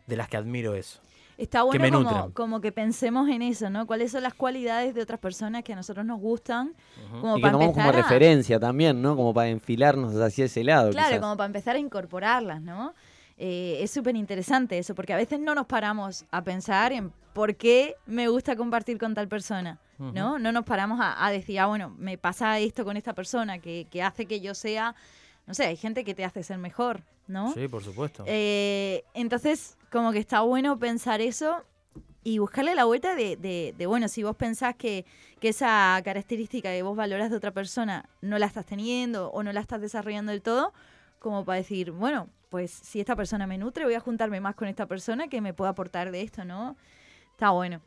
de 0.06 0.16
las 0.16 0.28
que 0.30 0.38
admiro 0.38 0.74
eso. 0.76 1.02
Está 1.38 1.62
bueno 1.64 2.00
me 2.00 2.06
como, 2.06 2.34
como 2.34 2.62
que 2.62 2.72
pensemos 2.72 3.30
en 3.30 3.44
eso, 3.44 3.70
¿no? 3.70 3.86
¿Cuáles 3.86 4.12
son 4.12 4.24
las 4.24 4.34
cualidades 4.34 4.96
de 4.96 5.02
otras 5.02 5.20
personas 5.20 5.64
que 5.64 5.74
a 5.74 5.76
nosotros 5.76 6.04
nos 6.06 6.20
gustan? 6.20 6.74
Ujú. 7.10 7.22
Como 7.22 7.34
y 7.38 7.40
que 7.40 7.42
para 7.44 7.52
tomamos 7.54 7.76
como 7.76 7.90
a- 7.90 7.92
referencia 7.92 8.60
también, 8.60 9.02
¿no? 9.02 9.16
Como 9.16 9.34
para 9.34 9.50
enfilarnos 9.50 10.16
hacia 10.16 10.46
ese 10.46 10.64
lado. 10.64 10.90
Claro, 10.90 11.10
quizás. 11.10 11.22
como 11.22 11.38
para 11.38 11.46
empezar 11.46 11.76
a 11.76 11.80
incorporarlas, 11.80 12.62
¿no? 12.62 12.94
Eh, 13.38 13.78
es 13.82 13.92
súper 13.92 14.16
interesante 14.16 14.80
eso, 14.80 14.96
porque 14.96 15.14
a 15.14 15.18
veces 15.18 15.40
no 15.40 15.54
nos 15.54 15.68
paramos 15.68 16.26
a 16.32 16.44
pensar 16.44 16.92
en 16.92 17.12
por 17.34 17.56
qué 17.56 17.96
me 18.08 18.28
gusta 18.30 18.56
compartir 18.56 18.98
con 18.98 19.14
tal 19.14 19.28
persona, 19.28 19.78
¿no? 20.00 20.40
No 20.40 20.52
nos 20.52 20.66
paramos 20.66 21.00
a, 21.00 21.24
a 21.24 21.30
decir, 21.30 21.60
ah, 21.60 21.68
bueno, 21.68 21.94
me 22.00 22.18
pasa 22.18 22.58
esto 22.58 22.84
con 22.84 22.98
esta 22.98 23.14
persona 23.14 23.60
que, 23.60 23.86
que 23.92 24.02
hace 24.02 24.26
que 24.26 24.40
yo 24.42 24.56
sea, 24.56 24.96
no 25.46 25.54
sé, 25.54 25.68
hay 25.68 25.76
gente 25.78 26.04
que 26.04 26.16
te 26.16 26.26
hace 26.26 26.42
ser 26.42 26.58
mejor, 26.58 27.02
¿no? 27.28 27.54
Sí, 27.54 27.68
por 27.68 27.84
supuesto. 27.84 28.24
Eh, 28.26 29.04
entonces, 29.14 29.77
como 29.92 30.12
que 30.12 30.20
está 30.20 30.42
bueno 30.42 30.78
pensar 30.80 31.22
eso 31.22 31.64
y 32.24 32.40
buscarle 32.40 32.76
la 32.76 32.86
vuelta 32.86 33.16
de, 33.16 33.38
de- 33.38 33.74
de, 33.78 33.86
bueno, 33.86 34.08
si 34.10 34.24
vos 34.24 34.36
pensás 34.36 34.76
que, 34.76 35.06
que 35.40 35.50
esa 35.50 36.00
característica 36.04 36.70
que 36.70 36.84
vos 36.84 36.96
valoras 36.98 37.30
de 37.30 37.38
otra 37.38 37.52
persona 37.52 38.10
no 38.22 38.38
la 38.38 38.48
estás 38.48 38.66
teniendo 38.66 39.30
o 39.32 39.44
no 39.44 39.54
la 39.54 39.62
estás 39.62 39.80
desarrollando 39.80 40.32
del 40.32 40.42
todo, 40.42 40.74
como 41.20 41.46
para 41.46 41.58
decir, 41.58 41.92
bueno, 41.92 42.28
pues 42.50 42.72
si 42.72 43.00
esta 43.00 43.16
persona 43.16 43.48
me 43.48 43.58
nutre, 43.58 43.86
voy 43.86 43.94
a 43.94 44.00
juntarme 44.00 44.40
más 44.42 44.56
con 44.56 44.68
esta 44.68 44.86
persona 44.86 45.28
que 45.30 45.42
me 45.42 45.54
pueda 45.54 45.72
aportar 45.72 46.12
de 46.12 46.22
esto, 46.22 46.44
¿no? 46.46 46.76
Está 47.32 47.52
bueno. 47.52 47.82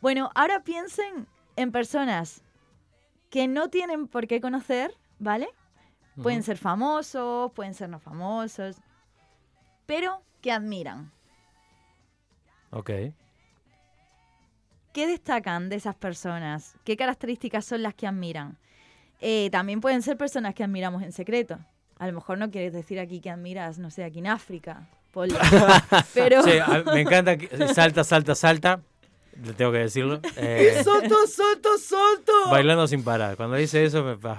Bueno, 0.00 0.30
ahora 0.34 0.62
piensen 0.62 1.26
en 1.56 1.72
personas 1.72 2.42
que 3.30 3.48
no 3.48 3.68
tienen 3.70 4.06
por 4.06 4.26
qué 4.26 4.40
conocer, 4.40 4.94
¿vale? 5.18 5.48
Pueden 6.22 6.42
ser 6.42 6.56
famosos, 6.56 7.52
pueden 7.52 7.74
ser 7.74 7.88
no 7.90 7.98
famosos, 8.00 8.76
pero 9.86 10.22
que 10.46 10.52
admiran. 10.52 11.10
Ok. 12.70 12.90
¿Qué 14.92 15.06
destacan 15.08 15.68
de 15.68 15.74
esas 15.74 15.96
personas? 15.96 16.76
¿Qué 16.84 16.96
características 16.96 17.64
son 17.64 17.82
las 17.82 17.94
que 17.94 18.06
admiran? 18.06 18.56
Eh, 19.20 19.48
también 19.50 19.80
pueden 19.80 20.02
ser 20.02 20.16
personas 20.16 20.54
que 20.54 20.62
admiramos 20.62 21.02
en 21.02 21.10
secreto. 21.10 21.58
A 21.98 22.06
lo 22.06 22.12
mejor 22.12 22.38
no 22.38 22.48
quieres 22.52 22.72
decir 22.72 23.00
aquí 23.00 23.20
que 23.20 23.28
admiras, 23.28 23.78
no 23.80 23.90
sé, 23.90 24.04
aquí 24.04 24.20
en 24.20 24.28
África, 24.28 24.86
Polo. 25.10 25.34
Pero 26.14 26.44
Sí, 26.44 26.52
a- 26.64 26.84
me 26.92 27.00
encanta 27.00 27.36
que 27.36 27.48
salta, 27.74 28.04
salta, 28.04 28.36
salta. 28.36 28.80
Le 29.42 29.52
tengo 29.52 29.72
que 29.72 29.78
decirlo. 29.78 30.20
Eh, 30.36 30.80
¡Solto, 30.84 31.26
solto, 31.26 31.76
solto! 31.76 32.32
bailando 32.52 32.86
sin 32.86 33.02
parar. 33.02 33.36
Cuando 33.36 33.56
dice 33.56 33.84
eso, 33.84 34.04
me 34.04 34.16
pa. 34.16 34.36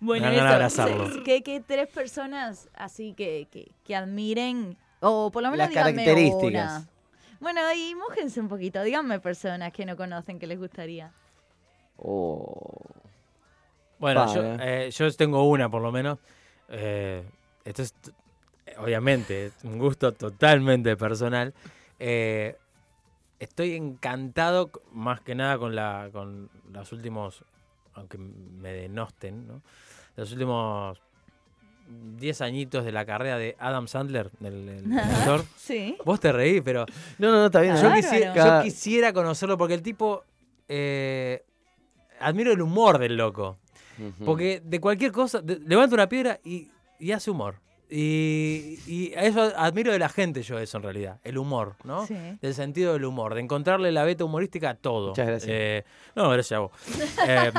bueno, 0.00 0.26
Me 0.28 0.36
eso, 0.36 0.44
abrazarlo. 0.46 1.22
que, 1.22 1.42
que 1.42 1.60
tres 1.60 1.86
personas 1.88 2.70
así 2.74 3.12
que, 3.12 3.46
que, 3.50 3.70
que 3.84 3.94
admiren, 3.94 4.78
o 5.00 5.30
por 5.30 5.42
lo 5.42 5.50
menos 5.50 5.58
Las 5.58 5.68
díganme 5.70 5.94
características. 6.04 6.78
una. 6.82 6.88
Bueno, 7.40 7.60
y 7.74 7.94
mójense 7.94 8.40
un 8.40 8.48
poquito, 8.48 8.82
díganme 8.82 9.18
personas 9.20 9.72
que 9.72 9.86
no 9.86 9.96
conocen 9.96 10.38
que 10.38 10.46
les 10.46 10.58
gustaría. 10.58 11.12
Oh. 11.96 12.80
Bueno, 13.98 14.34
yo, 14.34 14.42
eh, 14.60 14.90
yo 14.90 15.12
tengo 15.12 15.44
una 15.48 15.68
por 15.70 15.82
lo 15.82 15.92
menos. 15.92 16.18
Eh, 16.68 17.22
esto 17.64 17.82
es, 17.82 17.94
obviamente, 18.78 19.46
es 19.46 19.64
un 19.64 19.78
gusto 19.78 20.12
totalmente 20.12 20.96
personal. 20.96 21.52
Eh, 21.98 22.56
estoy 23.38 23.74
encantado, 23.74 24.70
más 24.92 25.20
que 25.20 25.34
nada, 25.34 25.58
con, 25.58 25.74
la, 25.74 26.08
con 26.12 26.50
los 26.70 26.92
últimos, 26.92 27.44
aunque 27.94 28.18
me 28.18 28.72
denosten, 28.72 29.46
¿no? 29.46 29.62
los 30.16 30.32
últimos 30.32 31.00
10 32.18 32.40
añitos 32.42 32.84
de 32.84 32.92
la 32.92 33.04
carrera 33.04 33.36
de 33.38 33.56
Adam 33.58 33.86
Sandler, 33.88 34.30
del, 34.40 34.66
del 34.84 34.98
actor. 34.98 35.44
Sí. 35.56 35.96
Vos 36.04 36.20
te 36.20 36.32
reís, 36.32 36.62
pero 36.64 36.86
No, 37.18 37.30
no, 37.30 37.38
no, 37.38 37.46
está 37.46 37.60
bien. 37.60 37.76
yo, 37.76 37.92
quisiera, 37.94 38.26
yo 38.28 38.34
Cada- 38.34 38.62
quisiera 38.62 39.12
conocerlo 39.12 39.56
porque 39.58 39.74
el 39.74 39.82
tipo... 39.82 40.24
eh, 40.68 41.42
admiro 42.20 42.52
el 42.52 42.60
humor 42.62 42.98
del 42.98 43.16
loco. 43.16 43.58
Porque 44.24 44.62
de 44.64 44.80
cualquier 44.80 45.12
cosa, 45.12 45.40
de- 45.42 45.58
levanta 45.60 45.94
una 45.94 46.08
piedra 46.08 46.38
y, 46.44 46.68
y 46.98 47.12
hace 47.12 47.30
humor. 47.30 47.56
Y, 47.92 49.12
eso 49.16 49.52
admiro 49.56 49.92
de 49.92 49.98
la 49.98 50.08
gente 50.08 50.42
yo 50.42 50.58
eso 50.58 50.76
en 50.78 50.84
realidad, 50.84 51.18
el 51.24 51.36
humor, 51.38 51.74
¿no? 51.84 52.06
Sí. 52.06 52.14
Del 52.40 52.54
sentido 52.54 52.92
del 52.92 53.04
humor, 53.04 53.34
de 53.34 53.40
encontrarle 53.40 53.90
la 53.92 54.04
beta 54.04 54.24
humorística 54.24 54.70
a 54.70 54.74
todo. 54.74 55.08
Muchas 55.08 55.26
gracias. 55.26 55.50
Eh, 55.52 55.84
no, 56.14 56.30
gracias 56.30 56.56
a 56.56 56.60
vos. 56.60 56.70
Eh, 57.26 57.52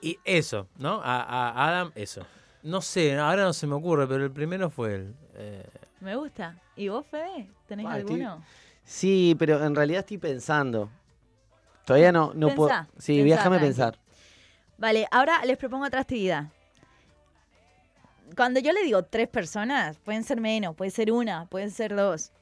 y 0.00 0.18
eso, 0.24 0.66
¿no? 0.78 1.00
A, 1.04 1.22
a 1.22 1.68
Adam, 1.68 1.92
eso. 1.94 2.22
No 2.62 2.80
sé, 2.80 3.18
ahora 3.18 3.42
no 3.44 3.52
se 3.52 3.66
me 3.66 3.74
ocurre, 3.74 4.06
pero 4.06 4.24
el 4.24 4.30
primero 4.30 4.70
fue 4.70 4.94
él. 4.94 5.14
Eh, 5.34 5.66
Me 6.00 6.14
gusta. 6.16 6.56
¿Y 6.76 6.88
vos, 6.88 7.04
Fede? 7.06 7.48
¿Tenés 7.66 7.86
Ah, 7.86 7.98
estoy- 7.98 8.22
alguno? 8.22 8.44
Sí, 8.84 9.34
pero 9.38 9.64
en 9.64 9.74
realidad 9.74 10.00
estoy 10.00 10.18
pensando. 10.18 10.90
Todavía 11.84 12.12
no, 12.12 12.32
no 12.34 12.54
puedo. 12.54 12.70
Sí, 12.98 13.18
pensá, 13.20 13.36
déjame 13.36 13.56
tranqui. 13.58 13.66
pensar. 13.66 13.98
Vale, 14.78 15.06
ahora 15.10 15.44
les 15.44 15.56
propongo 15.58 15.86
otra 15.86 16.00
actividad. 16.00 16.46
Cuando 18.36 18.60
yo 18.60 18.72
le 18.72 18.82
digo 18.82 19.02
tres 19.04 19.28
personas, 19.28 19.98
pueden 19.98 20.24
ser 20.24 20.40
menos, 20.40 20.74
puede 20.74 20.90
ser 20.90 21.12
una, 21.12 21.46
pueden 21.46 21.70
ser 21.70 21.94
dos. 21.94 22.32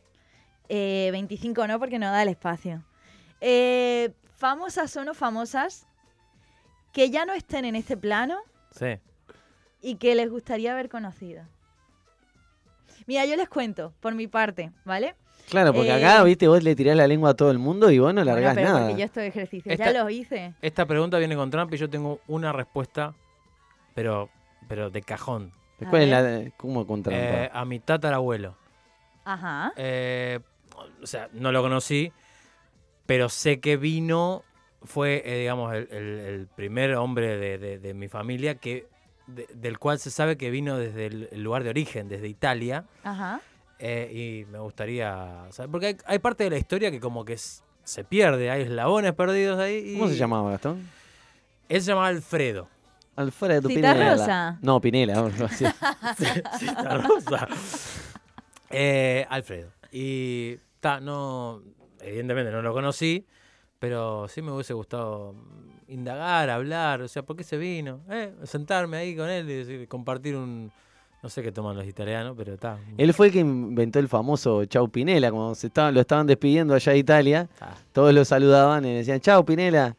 Eh, 0.69 1.09
25 1.13 1.67
no, 1.67 1.79
porque 1.79 1.99
no 1.99 2.07
da 2.11 2.23
el 2.23 2.29
espacio. 2.29 2.85
Eh, 3.41 4.13
famosas 4.37 4.95
o 4.97 5.05
no 5.05 5.15
famosas 5.15 5.87
que 6.93 7.11
ya 7.11 7.25
no 7.25 7.33
estén 7.33 7.65
en 7.65 7.75
este 7.77 7.97
plano 7.97 8.39
sí. 8.73 8.99
Y 9.83 9.97
que 9.97 10.15
les 10.15 10.31
gustaría 10.31 10.73
haber 10.73 10.89
conocido. 10.89 11.45
Mira, 13.07 13.25
yo 13.27 13.37
les 13.37 13.49
cuento, 13.49 13.95
por 14.01 14.15
mi 14.15 14.27
parte, 14.27 14.71
¿vale? 14.85 15.15
Claro, 15.49 15.73
porque 15.73 15.89
Eh, 15.91 15.93
acá, 16.05 16.23
viste, 16.23 16.47
vos 16.49 16.63
le 16.63 16.77
tirás 16.77 16.97
la 16.97 17.07
lengua 17.07 17.31
a 17.31 17.35
todo 17.35 17.51
el 17.51 17.59
mundo 17.59 17.91
y 17.91 17.99
vos 17.99 18.15
no 18.15 18.21
Bueno, 18.23 18.33
largás 18.37 18.55
pero 18.55 18.69
nada. 18.69 18.87
porque 18.87 19.01
yo 19.01 19.05
estos 19.07 19.23
ejercicios 19.25 19.73
Esta- 19.73 19.93
ya 19.93 20.03
los 20.03 20.13
hice. 20.13 20.55
Esta 20.63 20.87
pregunta 20.87 21.19
viene 21.19 21.35
con 21.35 21.51
trampa 21.51 21.75
y 21.75 21.79
yo 21.79 21.89
tengo 21.91 22.21
una 22.29 22.53
respuesta, 22.53 23.15
pero, 23.95 24.29
pero 24.69 24.91
de 24.91 25.03
cajón. 25.03 25.53
¿Cuál 25.89 26.03
es 26.03 26.09
la 26.11 26.51
¿Cómo 26.59 26.87
con 26.87 27.03
trampa? 27.03 27.45
Eh, 27.45 27.51
a 27.53 27.65
mi 27.65 27.81
tatarabuelo. 27.81 28.55
Ajá. 29.25 29.73
Eh, 29.77 30.39
o 31.03 31.07
sea, 31.07 31.29
no 31.33 31.53
lo 31.53 31.63
conocí, 31.63 32.13
pero 33.07 33.29
sé 33.31 33.61
que 33.61 33.77
vino, 33.79 34.45
fue, 34.83 35.23
eh, 35.25 35.39
digamos, 35.41 35.73
el, 35.75 35.89
el- 35.91 36.19
el 36.21 36.47
primer 36.49 36.95
hombre 36.97 37.39
de, 37.39 37.59
de- 37.59 37.79
de 37.79 37.95
mi 37.95 38.09
familia 38.09 38.57
que 38.57 38.87
de- 39.35 39.49
del 39.55 39.79
cual 39.79 39.99
se 39.99 40.11
sabe 40.11 40.37
que 40.37 40.51
vino 40.51 40.77
desde 40.77 41.07
el, 41.07 41.29
el 41.33 41.43
lugar 41.43 41.65
de 41.65 41.71
origen, 41.71 42.09
desde 42.09 42.29
Italia, 42.29 42.85
Ajá. 43.05 43.41
eh, 43.79 44.45
y 44.47 44.51
me 44.53 44.59
gustaría 44.59 45.47
saber, 45.51 45.71
porque 45.71 45.87
hay, 45.87 45.97
hay 46.07 46.19
parte 46.19 46.45
de 46.45 46.51
la 46.51 46.59
historia 46.59 46.91
que 46.91 47.01
como 47.01 47.25
que 47.25 47.37
se 47.39 48.05
pierde, 48.05 48.51
hay 48.51 48.63
eslabones 48.63 49.13
perdidos 49.15 49.59
ahí. 49.59 49.93
y- 49.95 49.99
¿Cómo 49.99 50.09
se 50.09 50.17
llamaba, 50.17 50.51
Gastón? 50.51 50.89
Él 51.69 51.81
se 51.81 51.89
llamaba 51.89 52.09
Alfredo. 52.09 52.69
Alfredo 53.17 53.69
Cita 53.69 53.93
Pinela. 53.93 54.13
Rosa. 54.17 54.59
No, 54.63 54.81
Pinela. 54.81 55.31
Cita 56.59 56.99
rosa. 56.99 57.49
Eh, 58.71 59.27
Alfredo. 59.29 59.71
Y 59.93 60.57
ta, 60.81 61.01
no, 61.01 61.63
evidentemente 62.01 62.51
no 62.53 62.63
lo 62.63 62.73
conocí, 62.73 63.27
pero 63.79 64.29
sí 64.29 64.43
me 64.43 64.53
hubiese 64.53 64.73
gustado 64.75 65.35
indagar, 65.91 66.49
hablar, 66.51 67.03
o 67.03 67.09
sea, 67.09 67.23
¿por 67.23 67.37
qué 67.37 67.45
se 67.45 67.57
vino? 67.57 68.01
Eh, 68.11 68.33
sentarme 68.45 68.97
ahí 68.99 69.17
con 69.17 69.29
él 69.29 69.49
y 69.51 69.55
decir, 69.55 69.89
compartir 69.89 70.37
un, 70.37 70.71
no 71.23 71.29
sé 71.29 71.43
qué 71.43 71.53
toman 71.53 71.77
los 71.77 71.87
italianos, 71.87 72.35
pero 72.37 72.55
está. 72.55 72.79
Él 72.97 73.13
fue 73.13 73.27
el 73.27 73.33
que 73.33 73.41
inventó 73.41 73.99
el 73.99 74.09
famoso 74.09 74.65
Chau 74.65 74.89
Pinela. 74.89 75.31
Cuando 75.31 75.55
se 75.55 75.67
estaban, 75.67 75.93
lo 75.95 76.01
estaban 76.01 76.27
despidiendo 76.27 76.75
allá 76.75 76.93
de 76.93 76.99
Italia, 76.99 77.49
todos 77.93 78.15
lo 78.15 78.25
saludaban 78.25 78.85
y 78.85 78.95
decían 78.95 79.21
Chau 79.21 79.45
Pinela. 79.45 79.97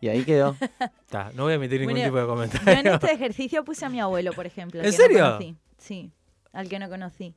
Y 0.00 0.08
ahí 0.08 0.24
quedó. 0.24 0.56
no 1.36 1.44
voy 1.44 1.52
a 1.52 1.56
emitir 1.56 1.80
ningún 1.80 1.94
Bueno, 1.94 2.06
tipo 2.08 2.16
de 2.16 2.22
Yo 2.26 2.32
en 2.32 2.36
comentario. 2.50 2.94
este 2.94 3.12
ejercicio 3.12 3.64
puse 3.64 3.84
a 3.84 3.88
mi 3.88 4.00
abuelo, 4.00 4.32
por 4.32 4.46
ejemplo. 4.46 4.80
¿En 4.80 4.84
que 4.86 4.90
no 4.90 4.96
serio? 4.96 5.18
conocí. 5.24 5.56
Sí, 5.78 6.10
al 6.52 6.68
que 6.68 6.78
no 6.80 6.88
conocí. 6.88 7.34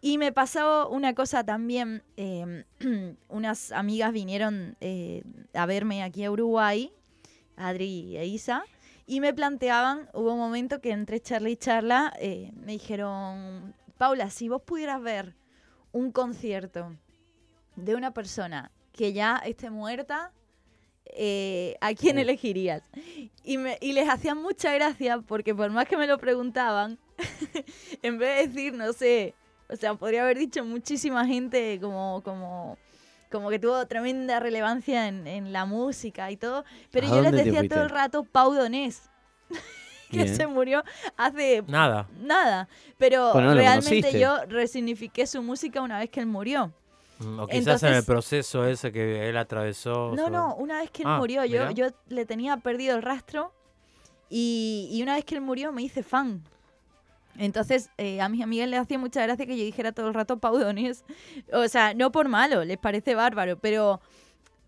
Y 0.00 0.16
me 0.18 0.32
pasó 0.32 0.88
una 0.88 1.14
cosa 1.14 1.44
también. 1.44 2.02
eh, 2.16 2.64
unas 3.28 3.72
amigas 3.72 4.12
vinieron 4.12 4.76
eh, 4.80 5.22
a 5.52 5.66
verme 5.66 6.02
aquí 6.02 6.24
a 6.24 6.30
Uruguay, 6.30 6.90
Adri 7.58 8.16
e 8.16 8.26
Isa, 8.26 8.64
y 9.06 9.20
me 9.20 9.32
planteaban, 9.32 10.08
hubo 10.12 10.32
un 10.32 10.38
momento 10.38 10.80
que 10.80 10.90
entre 10.90 11.20
charla 11.20 11.48
y 11.48 11.56
charla, 11.56 12.12
eh, 12.18 12.52
me 12.54 12.72
dijeron, 12.72 13.74
Paula, 13.96 14.30
si 14.30 14.48
vos 14.48 14.62
pudieras 14.62 15.02
ver 15.02 15.34
un 15.92 16.12
concierto 16.12 16.96
de 17.76 17.94
una 17.94 18.12
persona 18.12 18.70
que 18.92 19.12
ya 19.12 19.36
esté 19.38 19.70
muerta, 19.70 20.32
eh, 21.06 21.76
¿a 21.80 21.94
quién 21.94 22.18
elegirías? 22.18 22.82
Y, 23.44 23.56
me, 23.58 23.78
y 23.80 23.92
les 23.92 24.08
hacía 24.08 24.34
mucha 24.34 24.72
gracia 24.74 25.20
porque 25.20 25.54
por 25.54 25.70
más 25.70 25.86
que 25.86 25.96
me 25.96 26.06
lo 26.06 26.18
preguntaban, 26.18 26.98
en 28.02 28.18
vez 28.18 28.36
de 28.36 28.48
decir, 28.48 28.74
no 28.74 28.92
sé, 28.92 29.34
o 29.68 29.76
sea, 29.76 29.94
podría 29.94 30.22
haber 30.22 30.38
dicho 30.38 30.64
muchísima 30.64 31.26
gente 31.26 31.78
como, 31.80 32.22
como, 32.22 32.78
como 33.30 33.50
que 33.50 33.58
tuvo 33.58 33.86
tremenda 33.86 34.40
relevancia 34.40 35.08
en, 35.08 35.26
en 35.26 35.52
la 35.52 35.64
música 35.66 36.30
y 36.30 36.36
todo, 36.36 36.64
pero 36.90 37.06
¿A 37.06 37.10
yo 37.10 37.22
les 37.22 37.32
decía 37.44 37.68
todo 37.68 37.82
el 37.82 37.90
rato 37.90 38.24
Pau 38.24 38.54
Donés, 38.54 39.08
que 40.10 40.24
Bien. 40.24 40.34
se 40.36 40.46
murió 40.46 40.82
hace 41.16 41.62
Nada. 41.66 42.06
nada, 42.20 42.68
pero 42.96 43.32
Bueno, 43.32 43.48
no 43.48 43.54
lo 43.54 43.60
realmente 43.60 44.18
yo 44.18 44.38
resignifiqué 44.48 45.26
su 45.26 45.42
música 45.42 45.82
una 45.82 45.98
vez 45.98 46.08
que 46.10 46.20
él 46.20 46.26
murió. 46.26 46.72
Mm, 47.20 47.40
O 47.40 47.46
quizás 47.48 47.82
en 47.82 47.94
el 47.94 48.04
proceso 48.04 48.64
ese 48.66 48.92
que 48.92 49.28
él 49.28 49.36
atravesó. 49.36 50.12
No, 50.14 50.24
sobre- 50.26 50.30
no, 50.30 50.54
una 50.54 50.78
vez 50.78 50.90
que 50.90 51.02
él 51.02 51.08
Ah, 51.10 51.18
murió, 51.18 51.44
yo, 51.44 51.60
mirá. 51.68 51.70
yo 51.72 51.86
le 52.08 52.24
tenía 52.24 52.56
perdido 52.58 52.96
el 52.96 53.02
rastro 53.02 53.52
y, 54.30 54.88
y 54.92 55.02
una 55.02 55.14
vez 55.16 55.24
que 55.24 55.34
él 55.34 55.40
murió 55.40 55.72
me 55.72 55.82
hice 55.82 56.02
fan. 56.02 56.42
Entonces 57.38 57.90
eh, 57.98 58.20
a 58.20 58.28
mis 58.28 58.42
amigas 58.42 58.68
les 58.68 58.80
hacía 58.80 58.98
mucha 58.98 59.22
gracia 59.22 59.46
que 59.46 59.56
yo 59.56 59.64
dijera 59.64 59.92
todo 59.92 60.08
el 60.08 60.14
rato 60.14 60.38
Pau 60.38 60.58
Donés. 60.58 61.04
O 61.52 61.66
sea, 61.68 61.94
no 61.94 62.10
por 62.12 62.28
malo, 62.28 62.64
les 62.64 62.76
parece 62.78 63.14
bárbaro, 63.14 63.58
pero, 63.58 64.00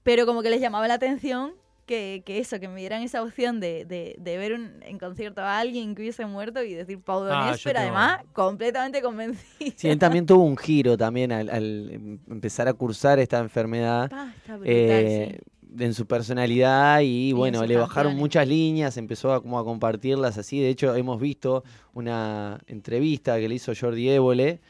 pero 0.03 0.25
como 0.27 0.43
que 0.43 0.51
les 0.51 0.61
llamaba 0.61 0.89
la 0.89 0.95
atención 0.95 1.53
que, 1.87 2.23
que 2.25 2.39
eso, 2.39 2.61
que 2.61 2.69
me 2.69 2.79
dieran 2.79 3.03
esa 3.03 3.21
opción 3.21 3.59
de, 3.59 3.85
de, 3.85 4.15
de 4.19 4.39
ver 4.39 4.53
un- 4.53 4.81
en 4.83 4.97
concierto 4.99 5.41
a 5.41 5.59
alguien 5.59 5.97
que 5.97 6.03
hubiese 6.03 6.25
muerto 6.25 6.63
y 6.63 6.73
decir 6.75 7.01
Pau 7.01 7.25
Ah, 7.29 7.57
pero 7.65 7.81
tengo- 7.81 7.97
además 7.97 8.21
completamente 8.33 9.03
convencida. 9.03 9.73
Sí, 9.77 9.89
él 9.89 9.99
también 9.99 10.25
tuvo 10.25 10.45
un 10.45 10.57
giro 10.57 10.97
también 10.97 11.33
al, 11.33 11.51
al 11.51 11.91
em- 11.93 12.19
empezar 12.31 12.69
a 12.69 12.73
cursar 12.75 13.19
esta 13.19 13.41
enfermedad. 13.41 14.09
Pa, 14.09 14.33
está 14.37 14.57
brutal, 14.57 14.71
eh, 14.73 15.39
sí. 15.43 15.60
En 15.79 15.95
su 15.95 16.07
personalidad 16.07 17.01
y 17.01 17.31
en 17.31 17.37
bueno, 17.37 17.65
le 17.65 17.77
bajaron 17.77 18.13
canciones. 18.13 18.19
muchas 18.19 18.49
líneas, 18.49 18.97
empezó 18.97 19.33
a, 19.33 19.43
como 19.43 19.59
a 19.59 19.65
compartirlas 19.65 20.39
así. 20.39 20.61
De 20.61 20.69
hecho, 20.69 20.95
hemos 20.95 21.21
visto 21.21 21.65
una 21.95 22.61
entrevista 22.67 23.39
que 23.39 23.49
le 23.49 23.55
hizo 23.55 23.73
Jordi 23.79 24.09
Évole, 24.09 24.61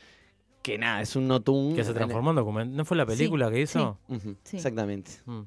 que 0.63 0.77
nada, 0.79 1.01
es 1.01 1.17
un 1.17 1.27
notún. 1.27 1.75
Que 1.75 1.85
se 1.85 1.95
transformó 1.95 2.31
en 2.31 2.37
documental. 2.37 2.77
¿No 2.77 2.85
fue 2.85 2.97
la 2.97 3.07
película 3.07 3.51
que 3.51 3.63
hizo? 3.63 3.99
Sí. 4.45 4.57
Exactamente. 4.57 5.13
Mm. 5.25 5.41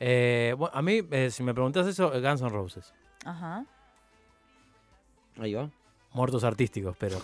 Eh, 0.00 0.54
bueno, 0.56 0.74
a 0.74 0.82
mí, 0.82 1.00
eh, 1.10 1.30
si 1.30 1.42
me 1.42 1.54
preguntas 1.54 1.86
eso, 1.86 2.10
Guns 2.10 2.42
N' 2.42 2.50
Roses. 2.50 2.92
Ajá. 3.24 3.64
Ahí 5.38 5.54
va. 5.54 5.70
Muertos 6.12 6.42
artísticos, 6.42 6.96
pero 6.98 7.20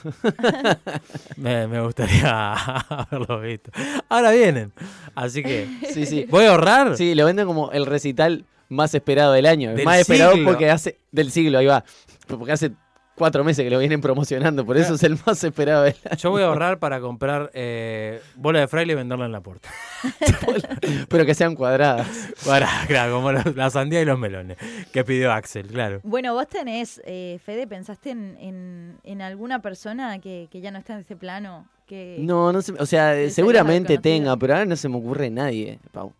me, 1.37 1.67
me 1.67 1.81
gustaría 1.81 2.53
haberlo 2.89 3.41
visto. 3.41 3.71
Ahora 4.09 4.31
vienen, 4.31 4.73
así 5.15 5.43
que 5.43 5.67
Sí, 5.93 6.07
sí. 6.07 6.27
voy 6.31 6.45
a 6.45 6.51
ahorrar. 6.51 6.97
Sí, 6.97 7.15
lo 7.15 7.25
venden 7.27 7.47
como 7.47 7.73
el 7.73 7.87
recital 7.87 8.45
más 8.69 8.95
esperado 8.95 9.33
del 9.33 9.47
año. 9.47 9.71
El 9.71 9.77
Del 9.77 9.85
más 9.85 9.99
esperado 10.01 10.35
porque 10.45 10.71
hace. 10.71 10.99
Del 11.13 11.31
siglo, 11.31 11.59
ahí 11.59 11.67
va. 11.67 11.85
Porque 12.27 12.53
hace 12.53 12.73
cuatro 13.15 13.45
meses 13.45 13.65
que 13.65 13.71
lo 13.71 13.79
vienen 13.79 14.01
promocionando, 14.01 14.65
por 14.67 14.77
eso 14.77 14.95
es 14.95 15.03
el 15.05 15.19
más 15.27 15.43
esperado. 15.45 15.85
del 15.85 15.95
año. 16.05 16.17
Yo 16.17 16.31
voy 16.31 16.43
a 16.43 16.47
ahorrar 16.47 16.79
para 16.79 17.01
comprar 17.01 17.51
eh, 17.55 18.21
bola 18.37 18.61
de 18.61 18.69
fraile 18.69 18.93
y 18.93 18.97
venderla 18.97 19.27
en 19.27 19.33
la 19.33 19.41
puerta. 19.41 19.69
Pero 21.09 21.25
que 21.27 21.35
sean 21.35 21.55
cuadradas. 21.55 22.07
Para, 22.47 22.69
claro, 22.87 23.15
como 23.15 23.33
la 23.33 23.71
sandía 23.71 24.01
y 24.03 24.05
los 24.05 24.19
melones 24.19 24.59
que 24.93 25.05
pidió 25.05 25.33
Axel, 25.33 25.67
claro. 25.69 26.01
Bueno, 26.03 26.35
vos 26.35 26.49
tenés, 26.49 27.01
eh, 27.05 27.39
Fede, 27.45 27.67
¿pensaste 27.67 28.11
en, 28.11 28.37
en- 28.41 28.99
en 29.05 29.23
alguna 29.23 29.61
persona 29.63 30.19
que, 30.19 30.49
que 30.51 30.61
ya 30.61 30.71
no 30.71 30.79
está 30.79 30.95
en 30.95 31.01
ese 31.01 31.17
plano? 31.17 31.67
Que... 31.87 32.17
No, 32.21 32.53
no 32.53 32.63
sé, 32.63 32.73
o 32.79 32.87
sea, 32.87 33.13
se 33.15 33.31
seguramente 33.31 33.99
tenga, 33.99 34.37
pero 34.37 34.55
ahora 34.55 34.65
no 34.67 34.75
se 34.77 34.89
me 34.89 34.97
ocurre 34.97 35.29
nadie, 35.31 35.79
Pau. 35.93 36.13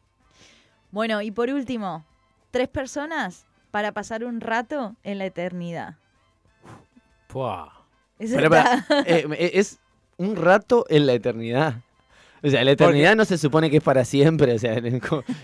Bueno, 0.91 1.23
y 1.23 1.31
por 1.31 1.49
último, 1.51 2.05
tres 2.51 2.69
personas 2.69 3.47
para 3.71 3.93
pasar 3.93 4.25
un 4.25 4.41
rato 4.41 4.95
en 5.03 5.19
la 5.19 5.25
eternidad. 5.27 5.97
Pará, 8.35 8.49
pará, 8.51 8.75
está- 8.75 9.01
eh, 9.07 9.27
eh, 9.39 9.51
es 9.55 9.79
un 10.17 10.37
rato 10.37 10.87
en 10.89 11.07
la 11.07 11.13
eternidad. 11.15 11.75
O 12.43 12.49
sea, 12.51 12.63
la 12.63 12.73
eternidad 12.73 13.17
no 13.17 13.25
se 13.25 13.39
supone 13.39 13.71
que 13.71 13.79
es 13.79 13.83
para 13.83 14.05
siempre, 14.05 14.53
o 14.53 14.59
sea, 14.59 14.75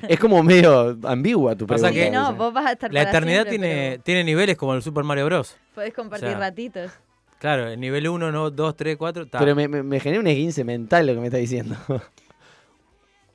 es 0.09 0.18
como, 0.20 0.42
medio 0.42 0.99
ambigua 1.04 1.56
tu 1.56 1.66
Pasa 1.66 1.88
pregunta. 1.88 2.04
Sí, 2.04 2.11
que- 2.11 2.16
o 2.16 2.20
no, 2.20 2.26
sea. 2.28 2.37
vos 2.37 2.52
vas 2.52 2.66
a 2.66 2.73
estar 2.73 2.92
La 2.92 3.00
para 3.00 3.11
eternidad 3.11 3.42
siempre, 3.49 3.59
tiene, 3.68 3.90
pero 3.92 4.02
tiene 4.02 4.25
niveles 4.25 4.56
como 4.59 4.75
el 4.75 4.82
Super 4.82 5.04
Mario 5.04 5.25
Bros. 5.26 5.56
Podés 5.75 5.94
compartir 5.94 6.28
o 6.28 6.32
sea, 6.32 6.38
ratitos. 6.40 6.92
Claro, 7.38 7.68
el 7.68 7.80
nivel 7.80 8.06
1, 8.06 8.30
no, 8.30 8.50
2, 8.50 8.76
3, 8.76 8.99
4. 8.99 9.26
Pero 9.32 9.56
me, 9.56 9.66
me, 9.66 9.82
me 9.82 9.99
genera 9.99 10.20
un 10.20 10.26
esguince 10.26 10.62
mental 10.62 11.06
lo 11.06 11.14
que 11.14 11.20
me 11.20 11.26
está 11.28 11.38
diciendo. 11.38 11.75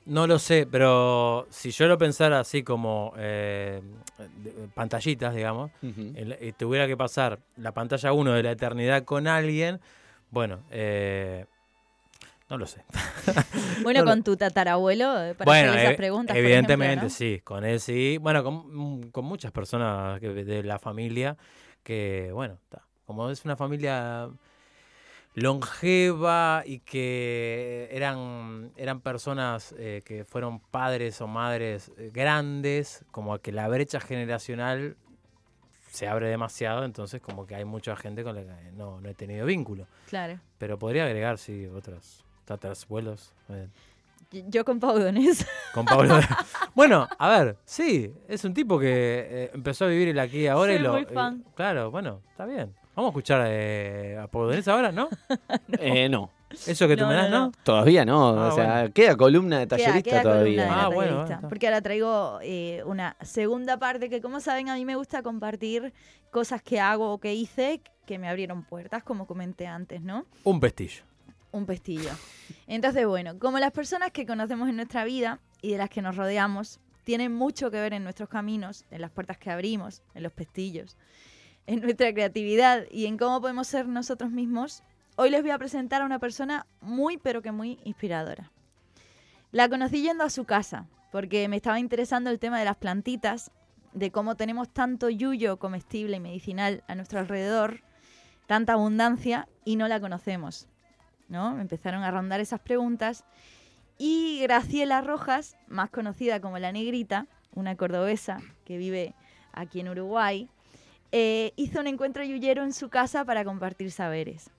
No 0.06 0.26
lo 0.26 0.38
sé, 0.38 0.66
pero 0.70 1.46
si 1.50 1.70
yo 1.72 1.86
lo 1.88 1.98
pensara 1.98 2.38
así 2.40 2.62
como 2.62 3.12
eh, 3.16 3.82
de- 4.36 4.68
pantallitas, 4.74 5.34
digamos, 5.34 5.70
y 5.82 6.52
tuviera 6.52 6.86
que 6.86 6.96
pasar 6.96 7.40
la 7.56 7.72
pantalla 7.72 8.12
1 8.12 8.32
de 8.32 8.42
la 8.44 8.52
eternidad 8.52 9.04
con 9.04 9.26
alguien, 9.26 9.80
bueno, 10.30 10.60
eh, 10.70 11.46
no 12.48 12.56
lo 12.58 12.66
sé. 12.66 12.84
Bueno, 13.82 14.00
No 14.00 14.04
lo- 14.06 14.10
con 14.12 14.22
tu 14.22 14.36
tatarabuelo, 14.36 15.22
eh, 15.24 15.34
para 15.34 15.44
bueno, 15.50 15.70
hacer 15.72 15.80
esas 15.80 15.92
ev- 15.94 15.96
preguntas. 15.96 16.36
evidentemente 16.36 16.86
ejemplo, 16.92 17.08
¿no? 17.08 17.10
sí, 17.10 17.40
con 17.44 17.64
él 17.64 17.80
sí. 17.80 18.18
Bueno, 18.18 18.42
con, 18.44 18.54
mm, 19.00 19.10
con 19.10 19.24
muchas 19.24 19.50
personas 19.52 20.20
que- 20.20 20.28
de 20.44 20.62
la 20.62 20.78
familia 20.78 21.36
que, 21.82 22.30
bueno, 22.32 22.58
ta, 22.68 22.82
como 23.06 23.28
es 23.30 23.44
una 23.44 23.56
familia 23.56 24.28
longeva 25.36 26.62
y 26.64 26.78
que 26.80 27.88
eran, 27.92 28.72
eran 28.76 29.00
personas 29.00 29.74
eh, 29.78 30.02
que 30.04 30.24
fueron 30.24 30.60
padres 30.60 31.20
o 31.20 31.26
madres 31.26 31.92
eh, 31.98 32.10
grandes, 32.12 33.04
como 33.12 33.38
que 33.38 33.52
la 33.52 33.68
brecha 33.68 34.00
generacional 34.00 34.96
se 35.90 36.08
abre 36.08 36.28
demasiado, 36.28 36.84
entonces 36.84 37.20
como 37.20 37.46
que 37.46 37.54
hay 37.54 37.64
mucha 37.66 37.94
gente 37.96 38.24
con 38.24 38.34
la 38.34 38.42
que 38.42 38.72
no, 38.72 39.00
no 39.00 39.08
he 39.08 39.14
tenido 39.14 39.44
vínculo. 39.46 39.86
Claro. 40.08 40.40
Pero 40.58 40.78
podría 40.78 41.04
agregar, 41.04 41.36
sí, 41.38 41.66
otros 41.66 42.24
tatarabuelos. 42.46 43.32
eh, 43.50 43.68
Yo- 44.48 44.64
con 44.64 44.80
Pau 44.80 44.98
Donés. 44.98 45.46
con 45.74 45.84
Pablo. 45.84 46.18
bueno, 46.74 47.06
a 47.18 47.28
ver, 47.28 47.56
sí, 47.66 48.10
es 48.26 48.42
un 48.44 48.54
tipo 48.54 48.78
que 48.78 48.86
eh, 49.30 49.50
empezó 49.54 49.84
a 49.84 49.88
vivir 49.88 50.08
el 50.08 50.18
aquí 50.18 50.40
y 50.40 50.46
ahora 50.46 50.72
y 50.74 50.78
lo. 50.78 50.92
muy 50.94 51.04
fan. 51.04 51.44
claro, 51.54 51.90
bueno, 51.90 52.20
está 52.30 52.46
bien. 52.46 52.74
Vamos 52.96 53.10
a 53.10 53.12
escuchar 53.12 53.44
eh, 53.48 54.16
a 54.18 54.26
Donés 54.26 54.66
ahora, 54.68 54.90
¿no? 54.90 55.08
Eh, 55.78 56.08
no, 56.08 56.30
Eso 56.66 56.88
que 56.88 56.96
tú 56.96 57.02
No, 57.02 57.08
me 57.10 57.14
das, 57.14 57.30
no, 57.30 57.38
¿no? 57.38 57.46
no. 57.46 57.52
todavía 57.62 58.04
no. 58.04 58.28
Ah, 58.30 58.48
o 58.48 58.54
sea, 58.54 58.72
bueno. 58.80 58.94
queda 58.94 59.16
columna 59.16 59.58
de 59.58 59.66
Queda- 59.66 59.76
tallerista 59.76 60.10
queda 60.10 60.22
columna 60.22 60.32
todavía. 60.40 60.64
de 60.64 60.70
Ah, 60.70 60.88
bueno, 60.88 61.22
está. 61.24 61.40
Porque 61.48 61.66
ahora 61.66 61.82
traigo 61.82 62.38
eh, 62.42 62.82
una 62.86 63.16
segunda 63.20 63.76
parte 63.78 64.08
que, 64.08 64.20
como 64.20 64.40
saben, 64.40 64.68
a 64.70 64.74
mí 64.74 64.84
me 64.84 64.96
gusta 64.96 65.22
compartir 65.22 65.92
cosas 66.30 66.62
que 66.62 66.80
hago 66.80 67.12
o 67.12 67.18
que 67.18 67.34
hice 67.34 67.80
que 68.06 68.18
me 68.18 68.28
abrieron 68.28 68.62
puertas, 68.62 69.02
como 69.02 69.26
comenté 69.26 69.66
antes, 69.66 70.00
¿no? 70.00 70.24
Un 70.44 70.60
pestillo. 70.60 71.02
un 71.52 71.66
pestillo. 71.66 72.10
Entonces, 72.66 73.06
bueno, 73.06 73.38
como 73.38 73.58
las 73.58 73.72
personas 73.72 74.10
que 74.12 74.24
conocemos 74.26 74.68
en 74.68 74.76
nuestra 74.76 75.04
vida 75.04 75.40
y 75.60 75.72
de 75.72 75.78
las 75.78 75.90
que 75.90 76.00
nos 76.02 76.16
rodeamos 76.16 76.80
tienen 77.04 77.32
mucho 77.34 77.70
que 77.70 77.80
ver 77.80 77.92
en 77.94 78.04
nuestros 78.04 78.28
caminos, 78.28 78.84
en 78.90 79.00
las 79.00 79.10
puertas 79.10 79.38
que 79.38 79.50
abrimos, 79.50 80.02
en 80.14 80.22
los 80.22 80.32
pestillos, 80.32 80.96
en 81.66 81.80
nuestra 81.80 82.12
creatividad 82.12 82.84
y 82.90 83.06
en 83.06 83.18
cómo 83.18 83.40
podemos 83.40 83.66
ser 83.66 83.88
nosotros 83.88 84.30
mismos, 84.30 84.82
hoy 85.16 85.30
les 85.30 85.42
voy 85.42 85.50
a 85.50 85.58
presentar 85.58 86.02
a 86.02 86.06
una 86.06 86.18
persona 86.18 86.66
muy, 86.80 87.18
pero 87.18 87.42
que 87.42 87.52
muy 87.52 87.78
inspiradora. 87.84 88.52
La 89.52 89.68
conocí 89.68 90.02
yendo 90.02 90.24
a 90.24 90.30
su 90.30 90.44
casa, 90.44 90.86
porque 91.12 91.48
me 91.48 91.56
estaba 91.56 91.78
interesando 91.80 92.30
el 92.30 92.38
tema 92.38 92.58
de 92.58 92.64
las 92.64 92.76
plantitas, 92.76 93.50
de 93.92 94.10
cómo 94.10 94.36
tenemos 94.36 94.68
tanto 94.68 95.08
yuyo 95.08 95.58
comestible 95.58 96.16
y 96.16 96.20
medicinal 96.20 96.84
a 96.88 96.94
nuestro 96.94 97.18
alrededor, 97.18 97.80
tanta 98.46 98.74
abundancia 98.74 99.48
y 99.64 99.76
no 99.76 99.88
la 99.88 100.00
conocemos. 100.00 100.68
¿no? 101.28 101.54
Me 101.54 101.62
empezaron 101.62 102.02
a 102.02 102.10
rondar 102.10 102.40
esas 102.40 102.60
preguntas. 102.60 103.24
Y 103.98 104.40
Graciela 104.42 105.00
Rojas, 105.00 105.56
más 105.68 105.90
conocida 105.90 106.40
como 106.40 106.58
la 106.58 106.72
Negrita, 106.72 107.26
una 107.54 107.76
cordobesa 107.76 108.38
que 108.64 108.76
vive 108.76 109.14
aquí 109.52 109.80
en 109.80 109.88
Uruguay, 109.88 110.50
eh, 111.12 111.52
hizo 111.56 111.80
un 111.80 111.86
encuentro 111.86 112.24
yuyero 112.24 112.62
en 112.62 112.72
su 112.72 112.88
casa 112.88 113.24
para 113.24 113.44
compartir 113.44 113.90
saberes. 113.92 114.50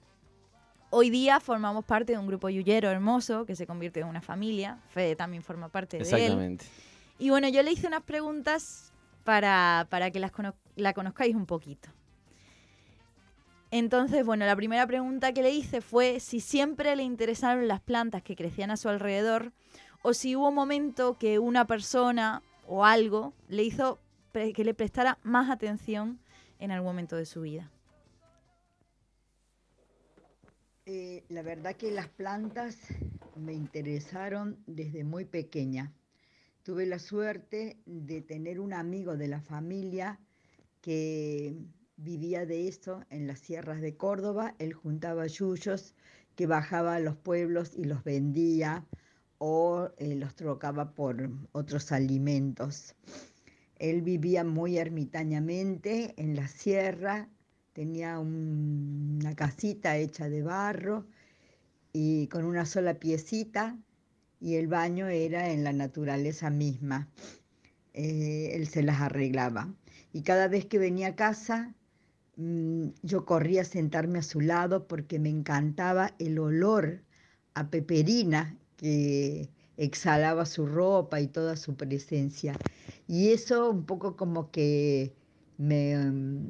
Hoy 0.89 1.09
día 1.09 1.39
formamos 1.39 1.83
parte 1.85 2.13
de 2.13 2.17
un 2.17 2.27
grupo 2.27 2.49
yuyero 2.49 2.89
hermoso 2.89 3.45
que 3.45 3.55
se 3.55 3.67
convierte 3.67 3.99
en 3.99 4.07
una 4.07 4.21
familia. 4.21 4.79
Fede 4.89 5.15
también 5.15 5.43
forma 5.43 5.67
parte 5.69 5.97
de 5.97 6.03
él. 6.03 6.13
Exactamente. 6.15 6.65
Y 7.19 7.29
bueno, 7.29 7.49
yo 7.49 7.61
le 7.63 7.71
hice 7.71 7.87
unas 7.87 8.03
preguntas 8.03 8.93
para, 9.23 9.87
para 9.89 10.11
que 10.11 10.19
las 10.19 10.31
cono- 10.31 10.55
la 10.75 10.93
conozcáis 10.93 11.35
un 11.35 11.45
poquito. 11.45 11.89
Entonces, 13.69 14.25
bueno, 14.25 14.45
la 14.45 14.55
primera 14.55 14.87
pregunta 14.87 15.33
que 15.33 15.41
le 15.43 15.51
hice 15.51 15.81
fue 15.81 16.21
si 16.21 16.39
siempre 16.39 16.95
le 16.95 17.03
interesaron 17.03 17.67
las 17.67 17.81
plantas 17.81 18.23
que 18.23 18.35
crecían 18.35 18.71
a 18.71 18.77
su 18.77 18.87
alrededor 18.87 19.51
o 20.03 20.13
si 20.13 20.37
hubo 20.37 20.47
un 20.49 20.55
momento 20.55 21.17
que 21.17 21.37
una 21.37 21.67
persona 21.67 22.41
o 22.65 22.85
algo 22.85 23.33
le 23.49 23.63
hizo 23.63 23.99
que 24.31 24.63
le 24.63 24.73
prestara 24.73 25.17
más 25.23 25.49
atención 25.49 26.19
en 26.59 26.71
algún 26.71 26.87
momento 26.87 27.15
de 27.15 27.25
su 27.25 27.41
vida. 27.41 27.71
Eh, 30.85 31.25
la 31.27 31.41
verdad 31.41 31.75
que 31.75 31.91
las 31.91 32.07
plantas 32.07 32.77
me 33.35 33.53
interesaron 33.53 34.57
desde 34.67 35.03
muy 35.03 35.25
pequeña. 35.25 35.93
Tuve 36.63 36.85
la 36.85 36.99
suerte 36.99 37.77
de 37.85 38.21
tener 38.21 38.59
un 38.59 38.73
amigo 38.73 39.17
de 39.17 39.27
la 39.27 39.41
familia 39.41 40.19
que 40.81 41.57
vivía 41.97 42.45
de 42.45 42.67
eso 42.67 43.03
en 43.09 43.27
las 43.27 43.39
sierras 43.39 43.81
de 43.81 43.97
Córdoba. 43.97 44.55
Él 44.59 44.73
juntaba 44.73 45.27
yuyos 45.27 45.93
que 46.35 46.47
bajaba 46.47 46.95
a 46.95 46.99
los 46.99 47.17
pueblos 47.17 47.73
y 47.75 47.83
los 47.83 48.03
vendía 48.03 48.85
o 49.39 49.89
eh, 49.97 50.15
los 50.15 50.35
trocaba 50.35 50.93
por 50.93 51.29
otros 51.51 51.91
alimentos. 51.91 52.95
Él 53.79 54.01
vivía 54.01 54.43
muy 54.43 54.77
ermitañamente 54.77 56.13
en 56.17 56.35
la 56.35 56.47
sierra, 56.47 57.29
tenía 57.73 58.19
un- 58.19 59.19
una 59.21 59.35
casita 59.35 59.97
hecha 59.97 60.29
de 60.29 60.41
barro 60.43 61.05
y 61.93 62.27
con 62.27 62.45
una 62.45 62.65
sola 62.65 62.95
piecita 62.95 63.77
y 64.39 64.55
el 64.55 64.67
baño 64.67 65.07
era 65.07 65.51
en 65.51 65.63
la 65.63 65.73
naturaleza 65.73 66.49
misma. 66.49 67.07
Eh, 67.93 68.51
él 68.53 68.67
se 68.67 68.83
las 68.83 69.01
arreglaba. 69.01 69.73
Y 70.13 70.21
cada 70.21 70.47
vez 70.47 70.65
que 70.65 70.77
venía 70.79 71.09
a 71.09 71.15
casa, 71.15 71.73
mm, 72.37 72.89
yo 73.03 73.25
corría 73.25 73.61
a 73.61 73.65
sentarme 73.65 74.19
a 74.19 74.23
su 74.23 74.41
lado 74.41 74.87
porque 74.87 75.19
me 75.19 75.29
encantaba 75.29 76.13
el 76.19 76.37
olor 76.39 77.01
a 77.55 77.69
peperina 77.69 78.55
que 78.77 79.49
exhalaba 79.77 80.45
su 80.45 80.67
ropa 80.67 81.19
y 81.21 81.27
toda 81.27 81.55
su 81.55 81.75
presencia. 81.75 82.53
Y 83.07 83.29
eso 83.29 83.69
un 83.69 83.85
poco 83.85 84.15
como 84.15 84.51
que 84.51 85.13
me, 85.57 85.97
mm, 85.97 86.49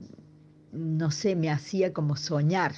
no 0.71 1.11
sé, 1.11 1.35
me 1.35 1.49
hacía 1.49 1.93
como 1.93 2.15
soñar. 2.15 2.73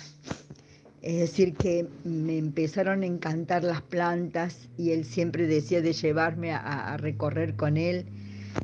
Es 1.01 1.19
decir, 1.19 1.55
que 1.55 1.87
me 2.03 2.37
empezaron 2.37 3.03
a 3.03 3.05
encantar 3.05 3.63
las 3.63 3.81
plantas 3.81 4.67
y 4.77 4.91
él 4.91 5.05
siempre 5.05 5.47
decía 5.47 5.81
de 5.81 5.93
llevarme 5.93 6.51
a, 6.51 6.93
a 6.93 6.97
recorrer 6.97 7.55
con 7.55 7.77
él, 7.77 8.05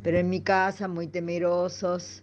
pero 0.02 0.18
en 0.18 0.28
mi 0.28 0.42
casa 0.42 0.86
muy 0.86 1.06
temerosos 1.06 2.22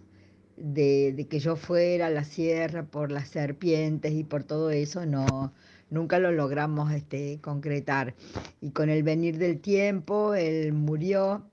de, 0.56 1.12
de 1.16 1.26
que 1.26 1.40
yo 1.40 1.56
fuera 1.56 2.06
a 2.06 2.10
la 2.10 2.24
sierra 2.24 2.84
por 2.84 3.10
las 3.10 3.28
serpientes 3.28 4.12
y 4.12 4.24
por 4.24 4.44
todo 4.44 4.70
eso, 4.70 5.04
no, 5.06 5.52
nunca 5.90 6.18
lo 6.18 6.32
logramos 6.32 6.92
este, 6.92 7.40
concretar. 7.40 8.14
Y 8.60 8.70
con 8.70 8.90
el 8.90 9.02
venir 9.02 9.38
del 9.38 9.60
tiempo, 9.60 10.34
él 10.34 10.72
murió 10.72 11.50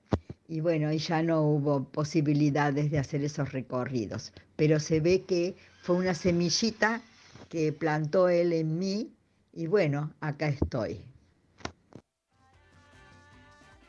y 0.48 0.60
bueno, 0.60 0.92
y 0.92 0.98
ya 0.98 1.22
no 1.22 1.42
hubo 1.42 1.84
posibilidades 1.84 2.90
de 2.90 2.98
hacer 2.98 3.22
esos 3.24 3.52
recorridos. 3.52 4.32
Pero 4.56 4.80
se 4.80 5.00
ve 5.00 5.22
que 5.22 5.56
fue 5.82 5.96
una 5.96 6.14
semillita 6.14 7.00
que 7.48 7.72
plantó 7.72 8.28
él 8.28 8.52
en 8.52 8.78
mí 8.78 9.12
y 9.52 9.66
bueno, 9.66 10.12
acá 10.20 10.48
estoy. 10.48 11.00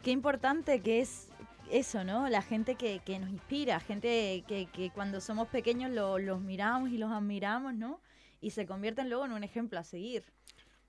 Qué 0.04 0.12
importante 0.12 0.82
que 0.82 1.00
es 1.02 1.28
eso, 1.72 2.04
¿no? 2.04 2.28
La 2.30 2.42
gente 2.42 2.76
que, 2.76 3.00
que 3.06 3.20
nos 3.20 3.30
inspira, 3.30 3.80
gente 3.80 4.44
que, 4.48 4.68
que 4.68 4.92
cuando 4.92 5.22
somos 5.22 5.48
pequeños 5.48 5.92
lo- 5.92 6.20
los 6.20 6.42
miramos 6.42 6.90
y 6.90 6.98
los 6.98 7.12
admiramos, 7.12 7.74
¿no? 7.74 8.00
Y 8.42 8.52
se 8.52 8.66
convierten 8.66 9.10
luego 9.10 9.26
en 9.26 9.32
un 9.32 9.44
ejemplo 9.44 9.80
a 9.80 9.84
seguir. 9.84 10.24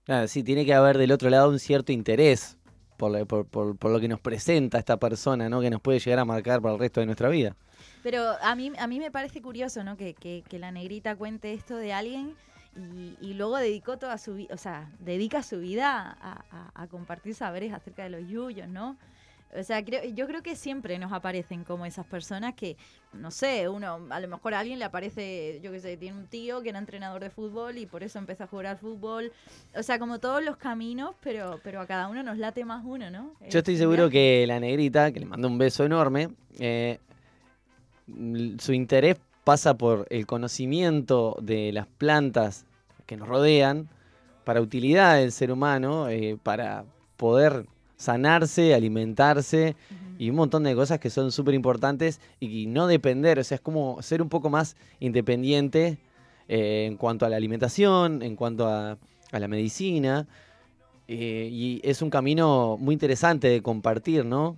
Claro, 0.05 0.27
sí, 0.29 0.43
tiene 0.43 0.67
que 0.67 0.75
haber 0.75 0.99
del 0.99 1.13
otro 1.13 1.31
lado 1.31 1.49
un 1.49 1.59
cierto 1.59 1.93
interés 1.93 2.59
por, 2.97 3.27
por, 3.27 3.47
por- 3.47 3.77
por 3.77 3.91
lo 3.91 4.01
que 4.01 4.09
nos 4.09 4.21
presenta 4.21 4.79
esta 4.79 4.97
persona, 4.99 5.49
¿no? 5.49 5.61
Que 5.61 5.71
nos 5.71 5.81
puede 5.81 5.99
llegar 5.99 6.19
a 6.19 6.25
marcar 6.25 6.61
para 6.61 6.75
el 6.75 6.81
resto 6.81 7.01
de 7.01 7.07
nuestra 7.07 7.29
vida. 7.29 7.55
Pero 8.03 8.23
a 8.43 8.55
mí, 8.55 8.73
a 8.79 8.87
mí 8.87 8.99
me 8.99 9.11
parece 9.11 9.41
curioso, 9.43 9.83
¿no? 9.85 9.97
Que, 9.97 10.15
que- 10.15 10.43
la 10.59 10.71
negrita 10.71 11.17
cuente 11.17 11.53
esto 11.53 11.77
de 11.77 11.93
alguien 11.93 12.35
y, 12.77 13.17
y 13.21 13.35
luego 13.35 13.57
dedicó 13.57 13.99
toda 13.99 14.19
su 14.19 14.35
vida, 14.35 14.55
o 14.55 14.59
sea, 14.59 14.91
dedica 15.01 15.43
su 15.43 15.61
vida 15.61 16.17
a- 16.21 16.71
a 16.75 16.87
compartir 16.89 17.35
saberes 17.35 17.73
acerca 17.73 18.03
de 18.05 18.11
los 18.11 18.29
yuyos, 18.29 18.69
¿no? 18.69 18.97
O 19.59 19.63
sea, 19.63 19.85
creo, 19.85 20.05
yo 20.05 20.27
creo 20.27 20.43
que 20.43 20.57
siempre 20.57 20.99
nos 20.99 21.13
aparecen 21.13 21.63
como 21.63 21.87
esas 21.87 22.05
personas 22.07 22.55
que, 22.55 22.77
no 23.13 23.31
sé, 23.31 23.69
uno, 23.69 24.01
a 24.11 24.21
lo 24.21 24.29
mejor 24.29 24.55
a 24.55 24.61
alguien 24.61 24.79
le 24.79 24.85
aparece, 24.85 25.61
yo 25.63 25.71
qué 25.71 25.81
sé, 25.81 25.97
tiene 25.97 26.19
un 26.19 26.27
tío 26.27 26.63
que 26.63 26.71
era 26.71 26.79
entrenador 26.79 27.23
de 27.23 27.31
fútbol 27.31 27.79
y 27.79 27.87
por 27.87 28.03
eso 28.03 28.19
empezó 28.19 28.45
a 28.45 28.47
jugar 28.49 28.67
al 28.67 28.79
fútbol. 28.79 29.33
O 29.77 29.83
sea, 29.83 29.99
como 29.99 30.19
todos 30.19 30.43
los 30.43 30.57
caminos, 30.57 31.15
pero, 31.23 31.61
pero 31.63 31.81
a 31.81 31.87
cada 31.87 32.09
uno 32.09 32.23
nos 32.23 32.37
late 32.39 32.65
más 32.65 32.85
uno, 32.85 33.11
¿no? 33.11 33.33
Yo 33.49 33.59
estoy 33.59 33.75
Es 33.75 33.81
seguro 33.81 34.11
que 34.11 34.45
la 34.47 34.59
negrita, 34.59 35.13
que 35.13 35.21
le 35.21 35.27
mando 35.27 35.47
un 35.47 35.59
beso 35.59 35.85
enorme, 35.85 36.31
eh, 36.59 36.99
su 38.59 38.73
interés 38.73 39.17
pasa 39.45 39.75
por 39.75 40.07
el 40.11 40.27
conocimiento 40.27 41.37
de 41.41 41.73
las 41.73 41.87
plantas 41.87 42.67
que 43.07 43.17
nos 43.17 43.29
rodean, 43.29 43.89
para 44.45 44.61
utilidad 44.61 45.17
del 45.17 45.33
ser 45.33 45.51
humano, 45.53 46.09
eh, 46.09 46.39
para 46.43 46.85
poder 47.17 47.67
sanarse, 47.97 48.75
alimentarse 48.75 49.77
y 50.19 50.31
un 50.31 50.37
montón 50.37 50.65
de 50.65 50.75
cosas 50.75 50.99
que 51.01 51.11
son 51.11 51.33
súper 51.33 51.55
importantes 51.55 52.21
y 52.41 52.67
no 52.67 52.87
depender, 52.87 53.39
o 53.39 53.45
sea, 53.45 53.57
es 53.57 53.61
como 53.61 54.01
ser 54.03 54.23
un 54.23 54.29
poco 54.29 54.51
más 54.51 54.77
independiente 55.01 55.99
eh, 56.49 56.87
en 56.87 56.97
cuanto 56.97 57.27
a 57.27 57.29
la 57.29 57.37
alimentación, 57.37 58.23
en 58.23 58.37
cuanto 58.37 58.67
a, 58.69 58.99
a 59.33 59.39
la 59.39 59.49
medicina. 59.49 60.27
eh, 61.09 61.49
y 61.53 61.81
es 61.85 62.03
un 62.03 62.11
camino 62.11 62.77
muy 62.79 62.95
interesante 62.95 63.49
de 63.49 63.63
compartir, 63.63 64.25
¿no? 64.25 64.57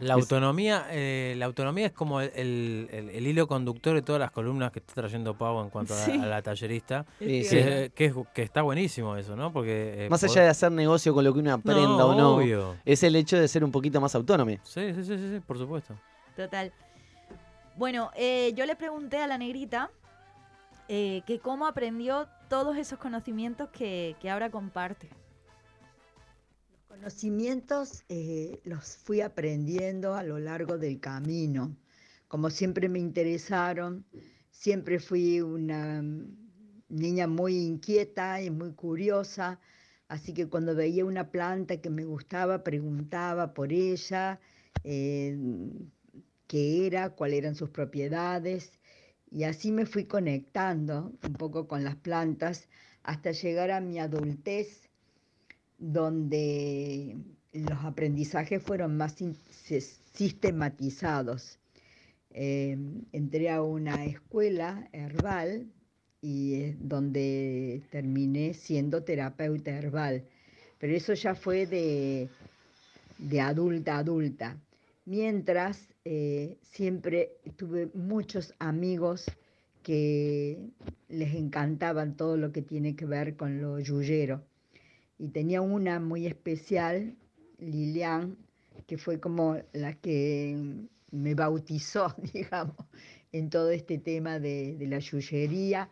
La 0.00 0.14
autonomía, 0.14 0.86
eh, 0.90 1.34
la 1.38 1.46
autonomía 1.46 1.86
es 1.86 1.92
como 1.92 2.20
el, 2.20 2.30
el- 2.34 2.88
el- 2.92 3.08
el 3.10 3.26
hilo 3.26 3.46
conductor 3.46 3.94
de 3.94 4.02
todas 4.02 4.18
las 4.18 4.30
columnas 4.30 4.72
que 4.72 4.80
está 4.80 4.94
trayendo 4.94 5.38
Pau 5.38 5.62
en 5.62 5.70
cuanto 5.70 5.94
a, 5.94 5.96
Sí. 5.96 6.12
a 6.12 6.26
la 6.26 6.42
tallerista. 6.42 7.06
Sí, 7.18 7.40
Es 7.40 7.48
sí. 7.48 7.56
Que, 7.56 7.92
que 7.94 8.04
es- 8.06 8.14
que 8.34 8.42
está 8.42 8.62
buenísimo 8.62 9.16
eso, 9.16 9.36
¿no? 9.36 9.52
Porque 9.52 10.06
eh, 10.06 10.10
Más 10.10 10.22
allá 10.24 10.42
de 10.42 10.48
hacer 10.48 10.72
negocio 10.72 11.14
con 11.14 11.24
lo 11.24 11.32
que 11.32 11.38
uno 11.38 11.52
aprenda 11.54 11.82
No, 11.86 12.06
o 12.08 12.14
no, 12.14 12.34
obvio. 12.36 12.76
es 12.84 13.02
el 13.04 13.14
hecho 13.16 13.38
de 13.38 13.46
ser 13.48 13.62
un 13.64 13.70
poquito 13.70 14.00
más 14.00 14.14
autónomo. 14.14 14.50
Sí, 14.64 14.92
sí, 14.94 15.04
sí, 15.04 15.16
sí, 15.16 15.30
sí, 15.36 15.40
por 15.46 15.56
supuesto. 15.56 15.94
Total. 16.36 16.72
Bueno, 17.76 18.10
eh, 18.16 18.52
yo 18.56 18.66
le 18.66 18.76
pregunté 18.76 19.18
a 19.18 19.26
la 19.26 19.38
negrita 19.38 19.90
eh, 20.88 21.22
que 21.26 21.38
cómo 21.38 21.66
aprendió 21.66 22.26
todos 22.48 22.76
esos 22.76 22.98
conocimientos 22.98 23.68
que, 23.70 24.16
que 24.20 24.28
ahora 24.28 24.50
comparte. 24.50 25.08
Conocimientos 27.00 28.04
eh, 28.10 28.60
los 28.64 28.98
fui 28.98 29.22
aprendiendo 29.22 30.14
a 30.14 30.22
lo 30.22 30.38
largo 30.38 30.76
del 30.76 31.00
camino. 31.00 31.74
Como 32.28 32.50
siempre 32.50 32.90
me 32.90 32.98
interesaron, 32.98 34.04
siempre 34.50 35.00
fui 35.00 35.40
una 35.40 36.04
niña 36.90 37.26
muy 37.26 37.56
inquieta 37.56 38.42
y 38.42 38.50
muy 38.50 38.74
curiosa, 38.74 39.58
así 40.08 40.34
que 40.34 40.50
cuando 40.50 40.74
veía 40.74 41.06
una 41.06 41.30
planta 41.30 41.80
que 41.80 41.88
me 41.88 42.04
gustaba, 42.04 42.62
preguntaba 42.62 43.54
por 43.54 43.72
ella, 43.72 44.38
eh, 44.84 45.38
qué 46.46 46.86
era, 46.86 47.08
cuáles 47.14 47.38
eran 47.38 47.54
sus 47.54 47.70
propiedades, 47.70 48.78
y 49.30 49.44
así 49.44 49.72
me 49.72 49.86
fui 49.86 50.04
conectando 50.04 51.14
un 51.26 51.32
poco 51.32 51.66
con 51.66 51.82
las 51.82 51.96
plantas 51.96 52.68
hasta 53.04 53.32
llegar 53.32 53.70
a 53.70 53.80
mi 53.80 53.98
adultez 53.98 54.89
donde 55.80 57.16
los 57.52 57.84
aprendizajes 57.84 58.62
fueron 58.62 58.96
más 58.96 59.16
sistematizados. 60.12 61.58
Eh, 62.32 62.76
entré 63.12 63.50
a 63.50 63.62
una 63.62 64.04
escuela 64.04 64.88
herbal 64.92 65.66
y 66.20 66.72
donde 66.74 67.82
terminé 67.90 68.54
siendo 68.54 69.02
terapeuta 69.02 69.70
herbal, 69.72 70.22
pero 70.78 70.94
eso 70.94 71.14
ya 71.14 71.34
fue 71.34 71.66
de, 71.66 72.28
de 73.18 73.40
adulta 73.40 73.96
a 73.96 73.98
adulta. 73.98 74.56
Mientras 75.06 75.88
eh, 76.04 76.58
siempre 76.62 77.32
tuve 77.56 77.88
muchos 77.94 78.54
amigos 78.58 79.24
que 79.82 80.58
les 81.08 81.34
encantaban 81.34 82.16
todo 82.16 82.36
lo 82.36 82.52
que 82.52 82.62
tiene 82.62 82.94
que 82.94 83.06
ver 83.06 83.34
con 83.34 83.60
lo 83.60 83.80
yuyero 83.80 84.44
y 85.20 85.28
tenía 85.28 85.60
una 85.60 86.00
muy 86.00 86.26
especial, 86.26 87.14
Lilian, 87.58 88.38
que 88.86 88.96
fue 88.96 89.20
como 89.20 89.58
la 89.74 89.92
que 89.92 90.56
me 91.10 91.34
bautizó, 91.34 92.14
digamos, 92.32 92.76
en 93.30 93.50
todo 93.50 93.70
este 93.70 93.98
tema 93.98 94.38
de, 94.38 94.78
la 94.80 94.98
yuyería, 94.98 95.90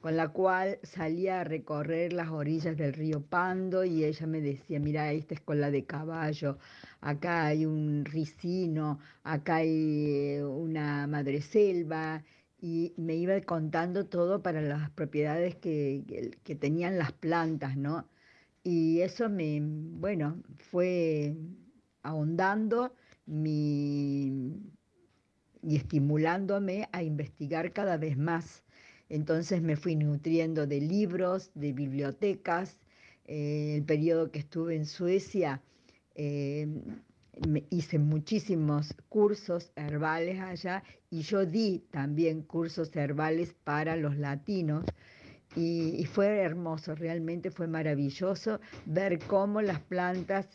con 0.00 0.16
la 0.16 0.28
cual 0.28 0.78
salía 0.84 1.40
a 1.40 1.44
recorrer 1.44 2.12
las 2.12 2.28
orillas 2.28 2.76
del 2.76 2.92
río 2.92 3.20
Pando 3.20 3.84
y 3.84 4.04
ella 4.04 4.28
me 4.28 4.40
decía, 4.40 4.78
mira, 4.78 5.10
esta 5.12 5.34
es 5.34 5.40
cola 5.40 5.72
de 5.72 5.84
caballo, 5.84 6.58
acá 7.00 7.46
hay 7.46 7.66
un 7.66 8.04
ricino, 8.04 9.00
acá 9.24 9.56
hay 9.56 10.36
eh, 10.36 10.44
una 10.44 11.08
madreselva, 11.08 12.22
y 12.60 12.92
me 12.96 13.14
iba 13.16 13.40
contando 13.40 14.06
todo 14.06 14.42
para 14.42 14.60
las 14.62 14.90
propiedades 14.90 15.56
que- 15.56 16.38
que 16.44 16.54
tenían 16.56 16.98
las 16.98 17.12
plantas, 17.12 17.76
¿no? 17.76 18.06
Y 18.70 19.00
eso 19.00 19.30
me, 19.30 19.60
bueno, 19.62 20.42
fue 20.58 21.34
ahondando 22.02 22.92
mi, 23.24 24.60
y 25.62 25.76
estimulándome 25.76 26.86
a 26.92 27.02
investigar 27.02 27.72
cada 27.72 27.96
vez 27.96 28.18
más. 28.18 28.62
Entonces 29.08 29.62
me 29.62 29.76
fui 29.76 29.96
nutriendo 29.96 30.66
de 30.66 30.82
libros, 30.82 31.50
de 31.54 31.72
bibliotecas. 31.72 32.78
Eh, 33.24 33.76
el 33.76 33.84
periodo 33.84 34.30
que 34.30 34.40
estuve 34.40 34.76
en 34.76 34.84
Suecia, 34.84 35.62
eh, 36.14 36.68
me 37.48 37.64
hice 37.70 37.98
muchísimos 37.98 38.94
cursos 39.08 39.72
herbales 39.76 40.40
allá 40.40 40.82
y 41.08 41.22
yo 41.22 41.46
di 41.46 41.86
también 41.90 42.42
cursos 42.42 42.94
herbales 42.94 43.54
para 43.64 43.96
los 43.96 44.18
latinos. 44.18 44.84
Y, 45.56 45.96
y 45.96 46.04
fue 46.04 46.38
hermoso, 46.38 46.94
realmente 46.94 47.50
fue 47.50 47.66
maravilloso 47.66 48.60
ver 48.84 49.18
cómo 49.20 49.62
las 49.62 49.80
plantas, 49.80 50.46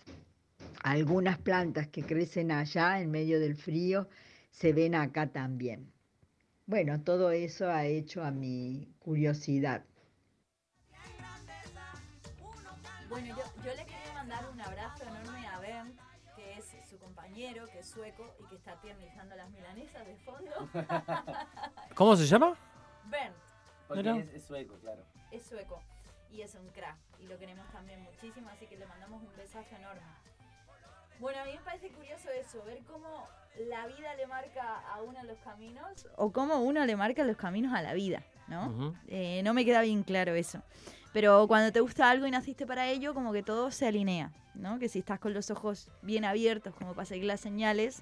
algunas 0.84 1.38
plantas 1.40 1.88
que 1.88 2.04
crecen 2.04 2.52
allá 2.52 3.02
en 3.02 3.10
medio 3.12 3.40
del 3.40 3.56
frío, 3.56 4.08
se 4.52 4.72
ven 4.72 4.96
acá 4.96 5.28
también. 5.28 5.92
Bueno, 6.66 7.02
todo 7.02 7.32
eso 7.32 7.70
ha 7.70 7.86
hecho 7.86 8.24
a 8.24 8.32
mi 8.32 8.88
curiosidad. 9.00 9.84
Bueno, 13.10 13.28
yo, 13.28 13.44
yo 13.64 13.76
le 13.76 13.86
quería 13.86 14.14
mandar 14.14 14.50
un 14.52 14.62
abrazo 14.62 15.04
enorme 15.04 15.46
a 15.48 15.60
Ben, 15.60 15.94
que 16.36 16.54
es 16.54 16.90
su 16.90 16.98
compañero, 16.98 17.68
que 17.68 17.80
es 17.80 17.90
sueco 17.90 18.36
y 18.40 18.48
que 18.48 18.56
está 18.56 18.80
tiernizando 18.80 19.36
las 19.36 19.50
milanesas 19.52 20.08
de 20.08 20.16
fondo. 20.18 20.70
¿Cómo 21.96 22.16
se 22.16 22.26
llama? 22.26 22.56
Ben 23.10 23.43
Mira. 23.96 24.18
es, 24.34 24.44
sueco, 24.44 24.76
claro. 24.80 25.04
es 25.32 25.44
sueco 25.44 25.82
y 26.32 26.42
es 26.42 26.56
un 26.56 26.68
crack 26.70 26.98
y 27.20 27.28
lo 27.28 27.38
queremos 27.38 27.68
también 27.72 28.02
muchísimo, 28.02 28.50
así 28.50 28.66
que 28.66 28.78
le 28.78 28.86
mandamos 28.86 29.22
un 29.22 29.36
besazo 29.38 29.76
enorme. 29.76 30.02
Bueno, 31.20 31.40
a 31.42 31.46
mí 31.46 31.52
me 31.54 31.64
parece 31.64 31.90
curioso 31.90 32.30
eso, 32.30 32.64
ver 32.66 32.80
cómo 32.86 33.28
la 33.70 33.88
vida 33.88 34.16
le 34.16 34.26
marca 34.26 34.80
a 34.94 35.02
uno 35.02 35.24
los 35.24 35.38
caminos 35.40 36.08
o 36.18 36.32
cómo 36.32 36.60
uno 36.60 36.86
le 36.86 36.96
marca 36.96 37.24
los 37.24 37.38
caminos 37.38 37.74
a 37.74 37.82
la 37.82 37.94
vida, 37.94 38.24
¿no? 38.48 38.96
Eh, 39.08 39.42
no 39.44 39.54
me 39.54 39.64
queda 39.64 39.82
bien 39.82 40.04
claro 40.04 40.34
eso. 40.34 40.62
Pero 41.14 41.48
cuando 41.48 41.72
te 41.72 41.80
gusta 41.80 42.10
algo 42.10 42.26
y 42.26 42.32
naciste 42.32 42.66
para 42.66 42.88
ello, 42.88 43.14
como 43.14 43.32
que 43.32 43.44
todo 43.44 43.70
se 43.70 43.88
alinea, 43.88 44.32
¿no? 44.56 44.80
Que 44.80 44.90
si 44.90 45.00
estás 45.00 45.20
con 45.20 45.34
los 45.34 45.52
ojos 45.52 45.90
bien 46.02 46.26
abiertos, 46.26 46.74
como 46.74 46.96
para 46.96 47.06
seguir 47.06 47.26
las 47.26 47.40
señales 47.40 48.02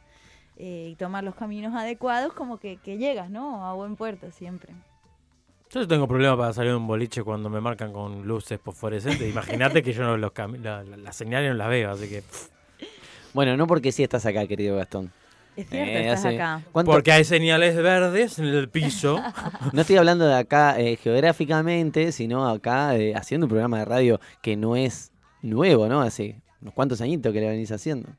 eh, 0.56 0.88
y 0.92 0.96
tomar 0.96 1.24
los 1.26 1.36
caminos 1.36 1.76
adecuados, 1.76 2.34
como 2.34 2.58
que, 2.58 2.78
que 2.78 2.98
llegas, 2.98 3.30
¿no? 3.30 3.66
A 3.66 3.74
buen 3.74 3.98
puerto 3.98 4.32
siempre. 4.32 4.74
Yo 5.74 5.88
tengo 5.88 6.08
problema 6.08 6.36
para 6.38 6.54
salir 6.54 6.72
de 6.72 6.78
un 6.78 6.88
boliche 6.88 7.24
cuando 7.24 7.50
me 7.50 7.62
marcan 7.62 7.94
con 7.94 8.28
luces 8.28 8.60
fosforescentes. 8.62 9.30
Imagínate 9.30 9.82
que 9.82 9.94
yo 9.94 10.04
no 10.04 10.18
los 10.18 10.32
la- 10.38 10.84
la- 10.84 10.98
las 10.98 11.16
señales 11.16 11.52
no 11.52 11.58
las 11.58 11.70
veo, 11.70 11.92
así 11.92 12.10
que. 12.10 12.22
pff, 12.22 12.48
Bueno, 13.34 13.56
no 13.56 13.66
porque 13.68 13.94
sí 13.94 14.04
estás 14.04 14.26
acá, 14.26 14.46
querido 14.46 14.76
Gastón. 14.76 15.12
Es 15.56 15.70
cierto, 15.70 15.76
Eh, 15.90 16.02
estás 16.10 16.20
hace- 16.26 16.36
acá. 16.36 16.62
¿Cuánto- 16.74 16.92
Porque 16.92 17.12
hay 17.14 17.24
señales 17.24 17.76
verdes 17.78 18.38
en 18.40 18.46
el 18.46 18.68
piso. 18.70 19.22
No 19.74 19.82
estoy 19.82 19.96
hablando 19.98 20.26
de 20.28 20.36
acá 20.36 20.78
eh, 20.80 20.98
geográficamente, 20.98 22.12
sino 22.12 22.48
acá 22.50 22.98
eh, 22.98 23.16
haciendo 23.16 23.46
un 23.46 23.50
programa 23.50 23.80
de 23.80 23.86
radio 23.86 24.20
que 24.42 24.58
no 24.58 24.76
es 24.76 25.12
nuevo, 25.42 25.88
¿no? 25.88 26.02
Hace 26.02 26.42
unos 26.62 26.74
cuantos 26.74 27.00
añitos 27.00 27.32
que 27.32 27.40
lo 27.40 27.48
venís 27.48 27.72
haciendo. 27.72 28.10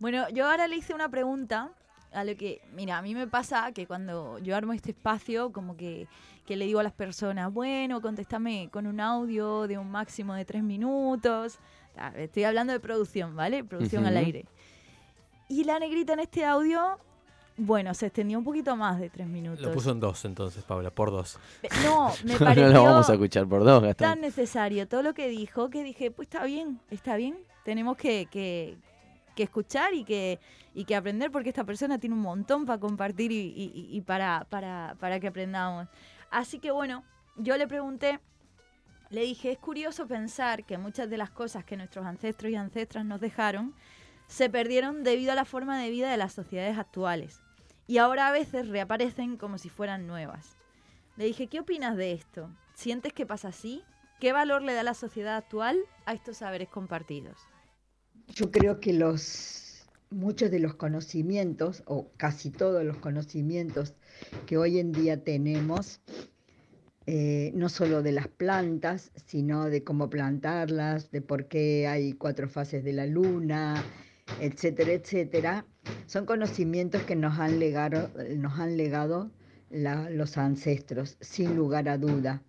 Bueno, 0.00 0.28
yo 0.30 0.48
ahora 0.50 0.66
le 0.66 0.76
hice 0.76 0.92
una 0.94 1.08
pregunta 1.08 1.70
a 2.12 2.24
lo 2.24 2.36
que, 2.36 2.60
mira, 2.72 2.98
a 2.98 3.02
mí 3.02 3.14
me 3.14 3.26
pasa 3.26 3.72
que 3.72 3.86
cuando 3.86 4.38
yo 4.38 4.56
armo 4.56 4.72
este 4.72 4.90
espacio, 4.92 5.52
como 5.52 5.76
que, 5.76 6.06
que 6.46 6.56
le 6.56 6.64
digo 6.66 6.80
a 6.80 6.82
las 6.82 6.92
personas, 6.92 7.52
bueno, 7.52 8.00
contéstame 8.00 8.68
con 8.72 8.86
un 8.86 9.00
audio 9.00 9.66
de 9.66 9.78
un 9.78 9.90
máximo 9.90 10.34
de 10.34 10.44
tres 10.44 10.62
minutos. 10.62 11.58
Ah, 11.96 12.12
Estoy 12.16 12.44
hablando 12.44 12.72
de 12.72 12.80
producción, 12.80 13.34
¿vale? 13.36 13.64
Producción 13.64 14.06
al 14.06 14.16
aire. 14.16 14.46
Y 15.48 15.64
la 15.64 15.78
negrita 15.78 16.12
en 16.14 16.20
este 16.20 16.44
audio, 16.44 16.98
bueno, 17.56 17.94
se 17.94 18.06
extendió 18.06 18.38
un 18.38 18.44
poquito 18.44 18.76
más 18.76 18.98
de 18.98 19.08
tres 19.10 19.26
minutos. 19.26 19.64
Lo 19.64 19.72
puso 19.72 19.90
en 19.92 20.00
dos 20.00 20.24
entonces, 20.24 20.62
Paula, 20.64 20.90
por 20.90 21.10
dos. 21.10 21.38
Pe- 21.62 21.68
No, 21.84 22.12
me 22.24 22.32
no 22.34 22.38
pareció 22.38 22.68
lo 22.72 22.82
vamos 22.84 23.08
a 23.10 23.12
escuchar 23.14 23.46
por 23.46 23.62
dos, 23.64 23.80
tan 23.80 23.88
Gastón. 23.88 24.20
necesario 24.20 24.88
todo 24.88 25.02
lo 25.02 25.14
que 25.14 25.28
dijo 25.28 25.70
que 25.70 25.82
dije, 25.84 26.10
pues 26.10 26.26
está 26.26 26.44
bien, 26.44 26.80
está 26.90 27.16
bien. 27.16 27.36
Tenemos 27.64 27.96
que, 27.96 28.26
que- 28.30 28.76
que 29.36 29.44
escuchar 29.44 29.94
y 29.94 30.02
que, 30.02 30.40
y 30.74 30.84
que 30.84 30.96
aprender 30.96 31.30
porque 31.30 31.50
esta 31.50 31.62
persona 31.62 31.98
tiene 31.98 32.16
un 32.16 32.22
montón 32.22 32.66
para 32.66 32.80
compartir 32.80 33.30
y, 33.30 34.00
para, 34.04 34.46
para, 34.50 34.96
para 34.98 35.20
que 35.20 35.28
aprendamos. 35.28 35.86
Así 36.30 36.58
que 36.58 36.72
bueno, 36.72 37.04
yo 37.36 37.56
le 37.56 37.68
pregunté, 37.68 38.18
le 39.10 39.20
dije, 39.20 39.52
es 39.52 39.58
curioso 39.58 40.08
pensar 40.08 40.64
que 40.64 40.78
muchas 40.78 41.08
de 41.08 41.18
las 41.18 41.30
cosas 41.30 41.64
que 41.64 41.76
nuestros 41.76 42.04
ancestros 42.04 42.50
y 42.50 42.56
ancestras 42.56 43.04
nos 43.04 43.20
dejaron 43.20 43.74
se 44.26 44.50
perdieron 44.50 45.04
debido 45.04 45.30
a 45.30 45.36
la 45.36 45.44
forma 45.44 45.78
de 45.78 45.90
vida 45.90 46.10
de 46.10 46.16
las 46.16 46.32
sociedades 46.32 46.78
actuales. 46.78 47.40
Y 47.86 47.98
ahora 47.98 48.26
a 48.26 48.32
veces 48.32 48.68
reaparecen 48.68 49.36
como 49.36 49.58
si 49.58 49.68
fueran 49.68 50.08
nuevas. 50.08 50.56
Le 51.16 51.26
dije, 51.26 51.46
¿qué 51.46 51.60
opinas 51.60 51.96
de 51.96 52.12
esto? 52.12 52.50
¿Sientes 52.74 53.12
que 53.12 53.26
pasa 53.26 53.48
así? 53.48 53.84
¿Qué 54.18 54.32
valor 54.32 54.62
le 54.62 54.74
da 54.74 54.82
la 54.82 54.94
sociedad 54.94 55.36
actual 55.36 55.78
a 56.04 56.14
estos 56.14 56.38
saberes 56.38 56.68
compartidos? 56.68 57.38
Yo 58.34 58.50
creo 58.50 58.80
que 58.80 58.92
los 58.92 59.56
muchos 60.10 60.50
de 60.50 60.60
los 60.60 60.74
conocimientos, 60.74 61.82
o 61.86 62.10
casi 62.16 62.50
todos 62.50 62.84
los 62.84 62.98
conocimientos 62.98 63.94
que 64.46 64.56
hoy 64.56 64.78
en 64.78 64.92
día 64.92 65.22
tenemos, 65.22 66.00
eh, 67.06 67.52
no 67.54 67.68
solo 67.68 68.02
de 68.02 68.12
las 68.12 68.28
plantas, 68.28 69.12
sino 69.26 69.66
de 69.66 69.84
cómo 69.84 70.10
plantarlas, 70.10 71.10
de 71.10 71.22
por 71.22 71.46
qué 71.46 71.86
hay 71.86 72.14
cuatro 72.14 72.48
fases 72.48 72.82
de 72.84 72.92
la 72.92 73.06
luna, 73.06 73.82
etcétera, 74.40 74.92
etcétera, 74.92 75.66
son 76.06 76.26
conocimientos 76.26 77.02
que 77.02 77.16
nos 77.16 77.38
han 77.38 77.58
legado, 77.58 78.10
nos 78.36 78.58
han 78.58 78.76
legado 78.76 79.30
los 79.70 80.38
ancestros, 80.38 81.16
sin 81.20 81.56
lugar 81.56 81.88
a 81.88 81.98
duda. 81.98 82.42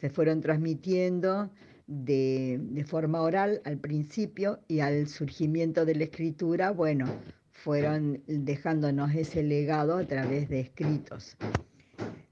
Se 0.00 0.10
fueron 0.10 0.40
transmitiendo 0.40 1.50
de, 1.86 2.58
de 2.60 2.84
forma 2.84 3.20
oral 3.20 3.60
al 3.64 3.78
principio 3.78 4.60
y 4.68 4.80
al 4.80 5.08
surgimiento 5.08 5.84
de 5.84 5.94
la 5.94 6.04
escritura, 6.04 6.70
bueno, 6.70 7.06
fueron 7.50 8.22
dejándonos 8.26 9.14
ese 9.14 9.42
legado 9.42 9.96
a 9.96 10.06
través 10.06 10.48
de 10.48 10.60
escritos. 10.60 11.36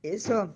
Eso 0.03 0.55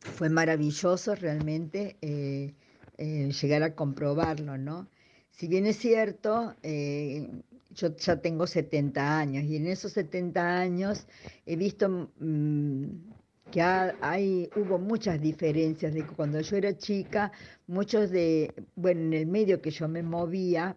fue 0.00 0.28
maravilloso 0.28 1.14
realmente 1.14 1.96
eh, 2.00 2.54
eh, 2.96 3.30
llegar 3.30 3.62
a 3.62 3.74
comprobarlo, 3.74 4.58
¿no? 4.58 4.88
Si 5.30 5.48
bien 5.48 5.66
es 5.66 5.78
cierto, 5.78 6.54
eh, 6.62 7.28
yo 7.70 7.96
ya 7.96 8.20
tengo 8.20 8.46
70 8.46 9.18
años 9.18 9.44
y 9.44 9.56
en 9.56 9.66
esos 9.66 9.92
70 9.92 10.58
años 10.58 11.06
he 11.46 11.56
visto 11.56 11.88
mm, 12.18 12.84
que 13.50 13.60
ha- 13.62 13.96
hay, 14.00 14.50
hubo 14.54 14.78
muchas 14.78 15.20
diferencias 15.20 15.94
de 15.94 16.04
cuando 16.06 16.40
yo 16.40 16.56
era 16.56 16.76
chica, 16.76 17.32
muchos 17.66 18.10
de, 18.10 18.52
bueno, 18.76 19.00
en 19.02 19.12
el 19.14 19.26
medio 19.26 19.60
que 19.62 19.70
yo 19.70 19.88
me 19.88 20.02
movía, 20.02 20.76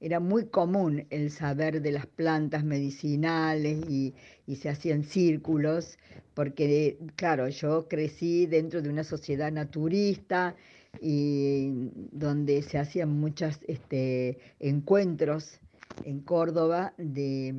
era 0.00 0.18
muy 0.20 0.46
común 0.46 1.06
el 1.10 1.30
saber 1.30 1.82
de 1.82 1.92
las 1.92 2.06
plantas 2.06 2.64
medicinales 2.64 3.78
y, 3.88 4.14
y 4.46 4.56
se 4.56 4.68
hacían 4.70 5.04
círculos, 5.04 5.98
porque 6.34 6.98
claro, 7.16 7.48
yo 7.48 7.86
crecí 7.88 8.46
dentro 8.46 8.80
de 8.82 8.88
una 8.88 9.04
sociedad 9.04 9.52
naturista 9.52 10.56
y 11.00 11.70
donde 12.12 12.62
se 12.62 12.78
hacían 12.78 13.10
muchos 13.10 13.60
este, 13.66 14.38
encuentros 14.58 15.60
en 16.04 16.20
Córdoba, 16.20 16.94
de, 16.96 17.54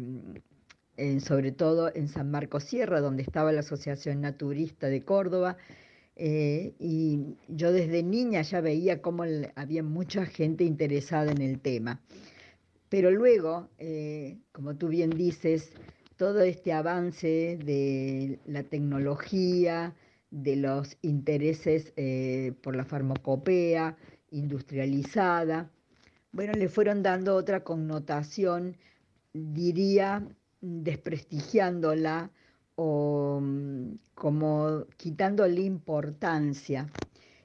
sobre 1.19 1.51
todo 1.51 1.91
en 1.95 2.07
San 2.07 2.29
Marcos 2.31 2.63
Sierra, 2.65 2.99
donde 3.01 3.23
estaba 3.23 3.51
la 3.51 3.61
Asociación 3.61 4.21
Naturista 4.21 4.87
de 4.87 5.03
Córdoba. 5.03 5.57
eh, 6.15 6.73
y 6.79 7.37
yo 7.47 7.71
desde 7.71 8.03
niña 8.03 8.41
ya 8.43 8.61
veía 8.61 9.01
cómo 9.01 9.23
había 9.55 9.83
mucha 9.83 10.25
gente 10.25 10.63
interesada 10.65 11.31
en 11.31 11.41
el 11.41 11.59
tema. 11.59 12.01
Pero 12.89 13.09
luego, 13.09 13.69
eh, 13.79 14.37
como 14.51 14.75
tú 14.75 14.89
bien 14.89 15.11
dices, 15.11 15.71
todo 16.17 16.41
este 16.41 16.73
avance 16.73 17.57
de 17.63 18.37
la 18.45 18.63
tecnología, 18.63 19.95
de 20.29 20.57
los 20.57 20.97
intereses 21.01 21.93
eh, 21.95 22.53
por 22.61 22.75
la 22.75 22.83
farmacopea 22.85 23.97
industrializada, 24.31 25.71
bueno, 26.33 26.53
le 26.53 26.69
fueron 26.69 27.01
dando 27.01 27.35
otra 27.35 27.63
connotación, 27.63 28.77
diría, 29.33 30.27
desprestigiándola 30.61 32.31
o 32.75 33.39
mm, 33.41 33.93
como 34.15 34.85
quitándole 34.97 35.61
importancia. 35.61 36.87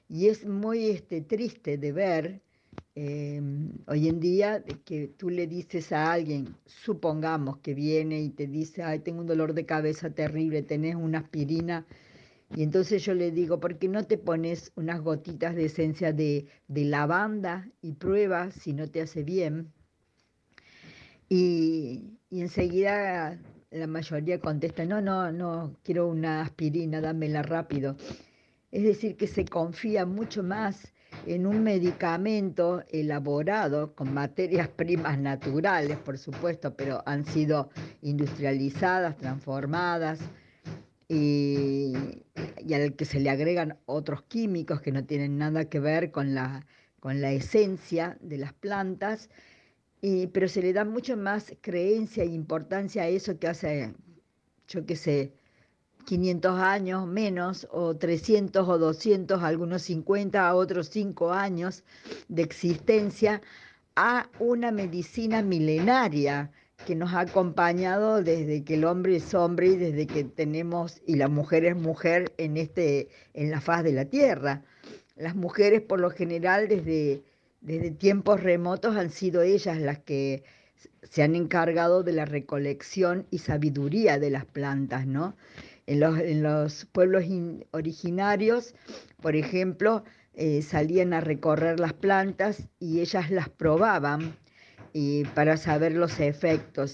Y 0.09 0.27
es 0.27 0.45
muy 0.45 0.87
este, 0.87 1.21
triste 1.21 1.77
de 1.77 1.91
ver 1.91 2.41
eh, 2.95 3.41
hoy 3.87 4.07
en 4.07 4.19
día 4.19 4.63
que 4.85 5.07
tú 5.07 5.29
le 5.29 5.47
dices 5.47 5.91
a 5.91 6.11
alguien, 6.13 6.55
supongamos 6.65 7.57
que 7.59 7.73
viene 7.75 8.21
y 8.21 8.29
te 8.29 8.47
dice, 8.47 8.83
ay, 8.83 8.99
tengo 8.99 9.21
un 9.21 9.27
dolor 9.27 9.53
de 9.53 9.65
cabeza 9.65 10.09
terrible, 10.09 10.63
tenés 10.63 10.95
una 10.95 11.19
aspirina. 11.19 11.85
Y 12.55 12.63
entonces 12.63 13.03
yo 13.03 13.13
le 13.13 13.31
digo, 13.31 13.59
¿por 13.59 13.77
qué 13.77 13.87
no 13.87 14.05
te 14.05 14.17
pones 14.17 14.71
unas 14.75 15.01
gotitas 15.01 15.55
de 15.55 15.65
esencia 15.65 16.13
de, 16.13 16.47
de 16.67 16.85
lavanda 16.85 17.69
y 17.81 17.93
pruebas 17.93 18.55
si 18.55 18.73
no 18.73 18.89
te 18.89 19.01
hace 19.01 19.23
bien? 19.23 19.73
Y, 21.29 22.17
enseguida 22.31 23.39
la 23.71 23.87
mayoría 23.87 24.39
contesta, 24.39 24.85
no, 24.85 25.01
no, 25.01 25.31
no, 25.31 25.75
quiero 25.83 26.07
una 26.07 26.41
aspirina, 26.41 27.01
dámela 27.01 27.41
rápido. 27.43 27.97
Es 28.71 28.83
decir, 28.83 29.17
que 29.17 29.27
se 29.27 29.45
confía 29.45 30.05
mucho 30.05 30.43
más 30.43 30.93
en 31.25 31.45
un 31.45 31.63
medicamento 31.63 32.83
elaborado 32.89 33.93
con 33.95 34.13
materias 34.13 34.69
primas 34.69 35.17
naturales, 35.19 35.97
por 35.97 36.17
supuesto, 36.17 36.75
pero 36.75 37.03
han 37.05 37.25
sido 37.25 37.69
industrializadas, 38.01 39.17
transformadas, 39.17 40.19
y, 41.09 41.93
y 42.65 42.73
al 42.73 42.95
que 42.95 43.05
se 43.05 43.19
le 43.19 43.29
agregan 43.29 43.77
otros 43.85 44.23
químicos 44.23 44.81
que 44.81 44.91
no 44.91 45.05
tienen 45.05 45.37
nada 45.37 45.65
que 45.65 45.79
ver 45.79 46.11
con 46.11 46.35
la, 46.35 46.65
con 46.99 47.21
la 47.21 47.31
esencia 47.31 48.17
de 48.21 48.37
las 48.37 48.53
plantas, 48.53 49.29
y, 50.01 50.27
pero 50.27 50.47
se 50.47 50.61
le 50.61 50.73
da 50.73 50.85
mucho 50.85 51.17
más 51.17 51.53
creencia 51.61 52.23
e 52.23 52.27
importancia 52.27 53.03
a 53.03 53.07
eso 53.07 53.39
que 53.39 53.47
hace, 53.47 53.93
yo 54.67 54.85
qué 54.85 54.95
sé, 54.95 55.33
500 56.05 56.59
años 56.59 57.05
menos, 57.07 57.67
o 57.71 57.95
300 57.97 58.67
o 58.67 58.77
200, 58.77 59.43
algunos 59.43 59.81
50, 59.83 60.47
a 60.47 60.55
otros 60.55 60.89
5 60.89 61.33
años 61.33 61.83
de 62.29 62.43
existencia, 62.43 63.41
a 63.95 64.29
una 64.39 64.71
medicina 64.71 65.41
milenaria 65.41 66.51
que 66.85 66.95
nos 66.95 67.13
ha 67.13 67.21
acompañado 67.21 68.23
desde 68.23 68.63
que 68.63 68.75
el 68.75 68.85
hombre 68.85 69.17
es 69.17 69.33
hombre 69.33 69.67
y 69.67 69.77
desde 69.77 70.07
que 70.07 70.23
tenemos, 70.23 71.01
y 71.05 71.15
la 71.15 71.27
mujer 71.27 71.65
es 71.65 71.75
mujer 71.75 72.31
en, 72.37 72.55
este, 72.55 73.09
en 73.33 73.51
la 73.51 73.59
faz 73.59 73.83
de 73.83 73.93
la 73.93 74.05
tierra. 74.05 74.63
Las 75.15 75.35
mujeres 75.35 75.81
por 75.81 75.99
lo 75.99 76.11
general 76.11 76.67
desde, 76.69 77.23
desde 77.67 77.91
tiempos 77.91 78.41
remotos 78.41 78.95
han 78.95 79.09
sido 79.09 79.41
ellas 79.41 79.77
las 79.77 79.99
que 79.99 80.43
se 81.03 81.21
han 81.21 81.35
encargado 81.35 82.01
de 82.01 82.13
la 82.13 82.23
recolección 82.23 83.27
y 83.29 83.39
sabiduría 83.39 84.19
de 84.19 84.29
las 84.29 84.45
plantas, 84.45 85.05
¿no? 85.05 85.35
En 85.85 85.99
los, 85.99 86.17
en 86.17 86.43
los 86.43 86.85
pueblos 86.85 87.25
in- 87.25 87.65
originarios, 87.71 88.73
por 89.21 89.35
ejemplo, 89.35 90.05
eh, 90.33 90.61
salían 90.61 91.11
a 91.13 91.19
recorrer 91.19 91.77
las 91.79 91.91
plantas 91.91 92.69
y 92.79 93.01
ellas 93.01 93.31
las 93.31 93.49
probaban 93.49 94.37
y 94.93 95.25
para 95.25 95.57
saber 95.57 95.91
los 95.91 96.21
efectos. 96.21 96.93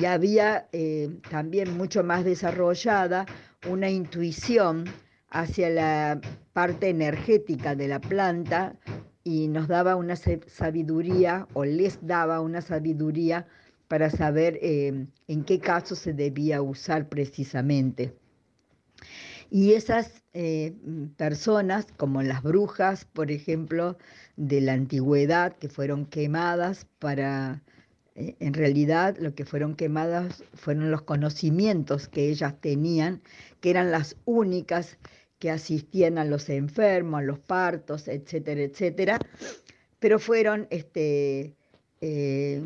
Y 0.00 0.06
había 0.06 0.68
eh, 0.72 1.10
también 1.30 1.76
mucho 1.76 2.02
más 2.02 2.24
desarrollada 2.24 3.26
una 3.68 3.90
intuición 3.90 4.84
hacia 5.28 5.68
la 5.68 6.20
parte 6.54 6.88
energética 6.88 7.74
de 7.74 7.88
la 7.88 8.00
planta 8.00 8.74
y 9.24 9.48
nos 9.48 9.68
daba 9.68 9.96
una 9.96 10.16
sa- 10.16 10.38
sabiduría 10.46 11.48
o 11.54 11.64
les 11.64 11.98
daba 12.06 12.40
una 12.40 12.60
sabiduría 12.62 13.46
para 13.88 14.10
saber 14.10 14.58
eh, 14.62 15.06
en 15.28 15.44
qué 15.44 15.60
caso 15.60 15.94
se 15.96 16.12
debía 16.14 16.62
usar 16.62 17.08
precisamente. 17.08 18.14
Y 19.50 19.72
esas 19.74 20.22
eh, 20.32 20.74
personas, 21.16 21.86
como 21.96 22.22
las 22.22 22.42
brujas, 22.42 23.04
por 23.04 23.30
ejemplo, 23.30 23.96
de 24.36 24.60
la 24.60 24.72
antigüedad, 24.74 25.56
que 25.56 25.68
fueron 25.68 26.06
quemadas 26.06 26.86
para 26.98 27.62
Eh, 28.16 28.36
en 28.40 28.54
realidad 28.54 29.18
lo 29.20 29.34
que 29.34 29.44
fueron 29.44 29.76
quemadas 29.76 30.44
fueron 30.54 30.90
los 30.90 31.02
conocimientos 31.02 32.08
que 32.08 32.30
ellas 32.30 32.54
tenían, 32.62 33.22
que 33.60 33.70
eran 33.70 33.90
las 33.92 34.16
únicas 34.26 34.98
que 35.44 35.50
asistían 35.50 36.16
a 36.16 36.24
los 36.24 36.48
enfermos, 36.48 37.20
a 37.20 37.22
los 37.22 37.38
partos, 37.38 38.08
etcétera, 38.08 38.62
etcétera, 38.62 39.18
pero 39.98 40.18
fueron 40.18 40.66
este, 40.70 41.52
eh, 42.00 42.62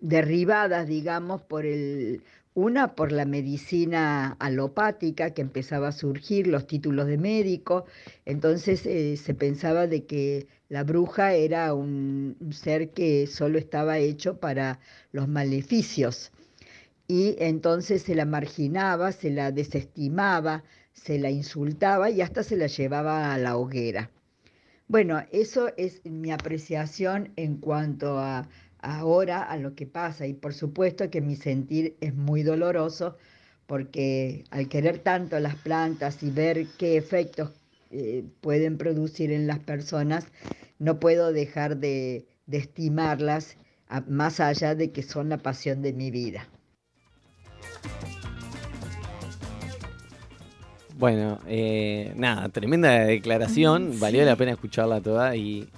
derribadas, 0.00 0.88
digamos, 0.88 1.42
por 1.42 1.66
el, 1.66 2.22
una 2.54 2.94
por 2.94 3.12
la 3.12 3.26
medicina 3.26 4.36
alopática 4.38 5.34
que 5.34 5.42
empezaba 5.42 5.88
a 5.88 5.92
surgir, 5.92 6.46
los 6.46 6.66
títulos 6.66 7.08
de 7.08 7.18
médico, 7.18 7.84
entonces 8.24 8.86
eh, 8.86 9.18
se 9.18 9.34
pensaba 9.34 9.86
de 9.86 10.06
que 10.06 10.46
la 10.70 10.82
bruja 10.82 11.34
era 11.34 11.74
un, 11.74 12.38
ser 12.52 12.88
que 12.92 13.26
solo 13.26 13.58
estaba 13.58 13.98
hecho 13.98 14.40
para 14.40 14.80
los 15.12 15.28
maleficios. 15.28 16.32
Y 17.06 17.36
entonces 17.38 18.00
se 18.00 18.14
la 18.14 18.24
marginaba, 18.24 19.12
se 19.12 19.28
la 19.28 19.52
desestimaba, 19.52 20.64
se 20.94 21.18
la 21.18 21.30
insultaba 21.30 22.10
y 22.10 22.22
hasta 22.22 22.42
se 22.42 22.56
la 22.56 22.66
llevaba 22.66 23.34
a 23.34 23.38
la 23.38 23.56
hoguera. 23.56 24.10
Bueno, 24.88 25.22
eso 25.32 25.70
es 25.76 26.04
mi 26.04 26.30
apreciación 26.30 27.32
en 27.36 27.56
cuanto 27.58 28.18
a 28.18 28.48
ahora 28.80 29.42
a 29.42 29.56
lo 29.56 29.74
que 29.74 29.86
pasa 29.86 30.26
y 30.26 30.34
por 30.34 30.54
supuesto 30.54 31.10
que 31.10 31.20
mi 31.20 31.36
sentir 31.36 31.96
es 32.00 32.14
muy 32.14 32.42
doloroso 32.42 33.16
porque 33.66 34.44
al 34.50 34.68
querer 34.68 34.98
tanto 34.98 35.40
las 35.40 35.56
plantas 35.56 36.22
y 36.22 36.30
ver 36.30 36.66
qué 36.78 36.96
efectos 36.96 37.50
eh, 37.90 38.24
pueden 38.40 38.76
producir 38.76 39.32
en 39.32 39.46
las 39.46 39.58
personas, 39.58 40.26
no 40.78 41.00
puedo 41.00 41.32
dejar 41.32 41.78
de, 41.78 42.26
estimarlas 42.50 43.56
más 44.06 44.40
allá 44.40 44.74
de 44.74 44.90
que 44.90 45.02
son 45.02 45.30
la 45.30 45.38
pasión 45.38 45.80
de 45.80 45.92
mi 45.92 46.10
vida. 46.10 46.46
Bueno, 50.96 51.40
eh, 51.48 52.12
nada, 52.16 52.48
tremenda 52.48 52.90
declaración, 52.90 53.98
valió 53.98 54.24
la 54.24 54.36
pena 54.36 54.52
escucharla 54.52 55.00
toda 55.00 55.34
y 55.34 55.68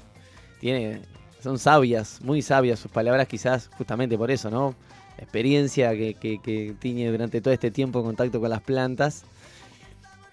tiene, 0.60 1.00
son 1.42 1.58
sabias, 1.58 2.20
muy 2.20 2.42
sabias 2.42 2.78
sus 2.78 2.90
palabras, 2.90 3.26
quizás 3.26 3.70
justamente 3.78 4.18
por 4.18 4.30
eso, 4.30 4.50
¿no? 4.50 4.74
La 5.16 5.24
experiencia 5.24 5.92
que, 5.92 6.14
que, 6.14 6.74
tiene 6.78 7.10
durante 7.10 7.40
todo 7.40 7.54
este 7.54 7.70
tiempo 7.70 8.00
en 8.00 8.06
contacto 8.06 8.40
con 8.40 8.50
las 8.50 8.60
plantas. 8.60 9.24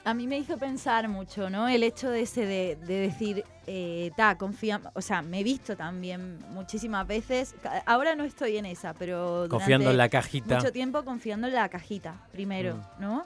A 0.04 0.13
mí 0.13 0.28
me 0.28 0.38
hizo 0.38 0.58
pensar 0.58 1.08
mucho, 1.08 1.50
¿no? 1.50 1.69
El 1.69 1.82
hecho 1.82 2.10
de 2.10 2.24
ese 2.24 2.46
de, 2.46 2.76
decir, 2.76 3.46
eh, 3.67 4.12
ta, 4.17 4.38
confía, 4.38 4.82
o 4.96 5.02
sea, 5.02 5.22
me 5.22 5.39
he 5.39 5.43
visto 5.43 5.78
también 5.78 6.39
muchísimas 6.50 7.08
veces, 7.08 7.56
ahora 7.86 8.15
no 8.15 8.26
estoy 8.26 8.58
en 8.58 8.65
esa, 8.65 8.93
pero 8.93 9.46
confiando 9.50 9.91
en 9.91 9.96
la 9.96 10.10
cajita. 10.10 10.58
Mucho 10.58 10.74
tiempo 10.74 11.06
confiando 11.06 11.48
en 11.48 11.54
la 11.54 11.69
cajita, 11.69 12.15
primero, 12.34 12.76
mm. 12.76 13.02
¿no? 13.02 13.26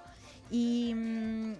Y 0.52 0.94
mm, 0.94 1.54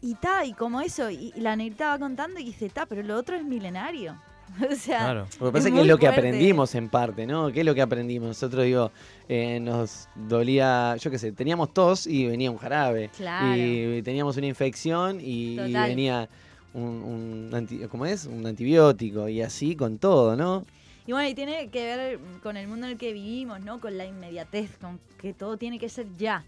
y 0.00 0.14
ta, 0.14 0.44
y 0.44 0.52
como 0.52 0.80
eso, 0.80 1.10
y, 1.10 1.32
la 1.36 1.56
negrita 1.56 1.88
va 1.88 1.98
contando 1.98 2.38
y 2.38 2.44
dice, 2.44 2.68
ta, 2.68 2.86
pero 2.86 3.02
lo 3.02 3.16
otro 3.16 3.36
es 3.36 3.44
milenario. 3.44 4.16
O 4.70 4.74
sea, 4.74 5.00
claro. 5.00 5.26
Lo 5.40 5.46
que 5.46 5.52
pasa 5.52 5.68
es 5.68 5.74
que 5.74 5.80
es 5.82 5.86
lo 5.86 5.98
que 5.98 6.08
aprendimos 6.08 6.74
en 6.74 6.88
parte, 6.88 7.26
¿no? 7.26 7.52
¿Qué 7.52 7.60
es 7.60 7.66
lo 7.66 7.74
que 7.74 7.82
aprendimos? 7.82 8.28
Nosotros, 8.28 8.64
digo, 8.64 8.90
eh, 9.28 9.60
nos 9.60 10.08
dolía, 10.14 10.96
yo 10.96 11.10
qué 11.10 11.18
sé, 11.18 11.32
teníamos 11.32 11.74
tos 11.74 12.06
y 12.06 12.26
venía 12.26 12.50
un 12.50 12.56
jarabe. 12.56 13.10
Claro. 13.14 13.54
Y 13.54 14.00
teníamos 14.02 14.38
una 14.38 14.46
infección 14.46 15.18
y, 15.20 15.56
venía 15.56 16.30
un, 16.72 17.50
¿cómo 17.90 18.06
es? 18.06 18.24
Un 18.24 18.46
antibiótico 18.46 19.28
y 19.28 19.42
así 19.42 19.76
con 19.76 19.98
todo, 19.98 20.34
¿no? 20.34 20.64
Y 21.06 21.12
bueno, 21.12 21.28
y 21.28 21.34
tiene 21.34 21.68
que 21.68 21.84
ver 21.84 22.18
con 22.42 22.56
el 22.56 22.68
mundo 22.68 22.86
en 22.86 22.92
el 22.92 22.98
que 22.98 23.12
vivimos, 23.12 23.60
¿no? 23.60 23.80
Con 23.80 23.98
la 23.98 24.06
inmediatez, 24.06 24.78
con 24.78 24.98
que 25.20 25.34
todo 25.34 25.58
tiene 25.58 25.78
que 25.78 25.90
ser 25.90 26.06
ya. 26.16 26.42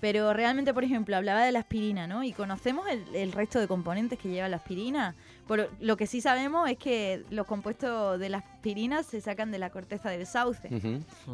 Pero 0.00 0.32
realmente, 0.32 0.74
por 0.74 0.84
ejemplo, 0.84 1.16
hablaba 1.16 1.44
de 1.44 1.52
la 1.52 1.60
aspirina, 1.60 2.06
¿no? 2.06 2.22
Y 2.22 2.32
conocemos 2.32 2.86
el, 3.14 3.32
resto 3.32 3.58
de 3.58 3.66
componentes 3.66 4.18
que 4.18 4.28
lleva 4.28 4.48
la 4.48 4.56
aspirina. 4.56 5.14
Por, 5.46 5.70
lo 5.80 5.96
que 5.96 6.06
sí 6.06 6.20
sabemos 6.20 6.68
es 6.68 6.76
que 6.76 7.22
los 7.30 7.46
compuestos 7.46 8.18
de 8.18 8.28
la 8.28 8.38
aspirina 8.38 9.02
se 9.02 9.20
sacan 9.20 9.50
de 9.50 9.58
la 9.58 9.70
corteza 9.70 10.10
del 10.10 10.26
sauce. 10.26 10.68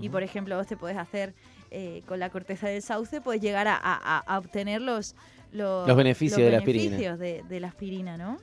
Y, 0.01 0.09
por 0.09 0.23
ejemplo, 0.23 0.57
vos 0.57 0.67
te 0.67 0.77
puedes 0.77 0.97
hacer 0.97 1.35
eh, 1.71 2.03
con 2.07 2.21
la 2.21 2.31
corteza 2.31 2.69
del 2.69 2.83
sauce, 2.83 3.21
puedes 3.21 3.43
llegar 3.43 3.67
a, 3.69 4.39
obtener 4.39 4.81
los, 4.81 5.17
los, 5.51 5.97
beneficios, 5.97 6.41
de, 6.41 6.51
la 6.51 6.59
aspirina. 6.59 7.17
de 7.17 7.61
la 7.61 7.69
aspirina, 7.69 8.17
¿no? 8.17 8.39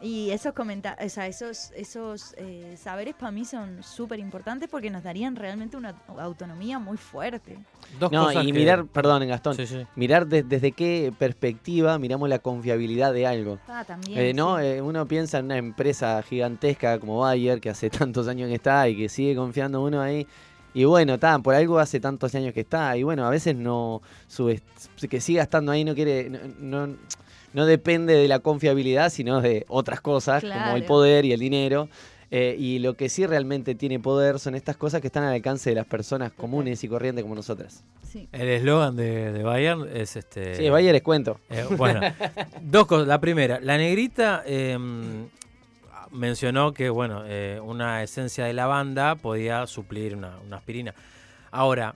Y 0.00 0.30
esos 0.30 0.52
comentarios, 0.52 1.06
o 1.06 1.14
sea, 1.14 1.26
esos, 1.28 1.70
esos 1.76 2.34
eh, 2.36 2.76
saberes 2.76 3.14
para 3.14 3.30
mí 3.30 3.44
son 3.44 3.82
súper 3.82 4.18
importantes 4.18 4.68
porque 4.68 4.90
nos 4.90 5.02
darían 5.04 5.36
realmente 5.36 5.76
una 5.76 5.94
autonomía 6.18 6.78
muy 6.78 6.96
fuerte. 6.96 7.58
no, 8.10 8.32
y 8.42 8.52
mirar, 8.52 8.86
perdón, 8.86 9.26
Gastón, 9.28 9.56
mirar 9.94 10.26
desde 10.26 10.72
qué 10.72 11.12
perspectiva 11.16 11.98
miramos 11.98 12.28
la 12.28 12.40
confiabilidad 12.40 13.12
de 13.12 13.26
algo. 13.26 13.58
Ah, 13.68 13.84
también. 13.86 14.18
Eh, 14.18 14.34
¿no? 14.34 14.58
Eh, 14.58 14.82
uno 14.82 15.06
piensa 15.06 15.38
en 15.38 15.46
una 15.46 15.58
empresa 15.58 16.22
gigantesca 16.22 16.98
como 16.98 17.20
Bayer, 17.20 17.60
que 17.60 17.70
hace 17.70 17.88
tantos 17.90 18.26
años 18.26 18.48
que 18.48 18.56
está 18.56 18.88
y 18.88 18.96
que 18.96 19.08
sigue 19.08 19.36
confiando 19.36 19.82
uno 19.82 20.00
ahí. 20.00 20.26
Y 20.74 20.84
bueno, 20.84 21.14
está, 21.14 21.38
por 21.38 21.54
algo 21.54 21.78
hace 21.78 22.00
tantos 22.00 22.34
años 22.34 22.52
que 22.52 22.60
está. 22.60 22.96
Y 22.96 23.04
bueno, 23.04 23.24
a 23.24 23.30
veces 23.30 23.54
no, 23.54 24.02
su, 24.26 24.52
que 25.08 25.20
siga 25.20 25.44
estando 25.44 25.70
ahí 25.70 25.84
no 25.84 25.94
quiere, 25.94 26.28
no 26.58 26.88
no 26.88 26.96
depende 27.66 28.14
de 28.14 28.28
la 28.28 28.40
confiabilidad, 28.40 29.10
sino 29.10 29.40
de 29.40 29.64
otras 29.68 30.00
cosas, 30.00 30.42
como 30.42 30.76
el 30.76 30.84
poder 30.84 31.24
y 31.24 31.32
el 31.32 31.40
dinero. 31.40 31.88
Eh, 32.36 32.56
y 32.58 32.80
lo 32.80 32.94
que 32.94 33.08
sí 33.08 33.26
realmente 33.26 33.76
tiene 33.76 34.00
poder 34.00 34.40
son 34.40 34.56
estas 34.56 34.76
cosas 34.76 35.00
que 35.00 35.06
están 35.06 35.22
al 35.22 35.34
alcance 35.34 35.70
de 35.70 35.76
las 35.76 35.86
personas 35.86 36.32
comunes 36.32 36.82
y 36.82 36.88
corrientes 36.88 37.22
como 37.22 37.36
nosotras. 37.36 37.84
El 38.32 38.48
eslogan 38.48 38.96
de, 38.96 39.40
Bayern 39.44 39.86
es 39.92 40.16
este. 40.16 40.56
Sí, 40.56 40.68
Bayern 40.68 40.96
es 40.96 41.02
cuento. 41.02 41.38
Eh, 41.48 41.64
bueno, 41.76 42.00
dos 42.60 42.86
cosas. 42.86 43.06
La 43.06 43.20
primera, 43.20 43.60
la 43.60 43.76
negrita 43.76 44.42
em, 44.46 45.28
mencionó 46.10 46.72
que 46.72 46.90
bueno, 46.90 47.22
eh, 47.26 47.60
una 47.62 48.02
esencia 48.02 48.46
de 48.46 48.52
lavanda 48.52 49.16
podía 49.16 49.66
suplir 49.68 50.16
una, 50.16 50.38
aspirina. 50.52 50.94
Ahora, 51.50 51.94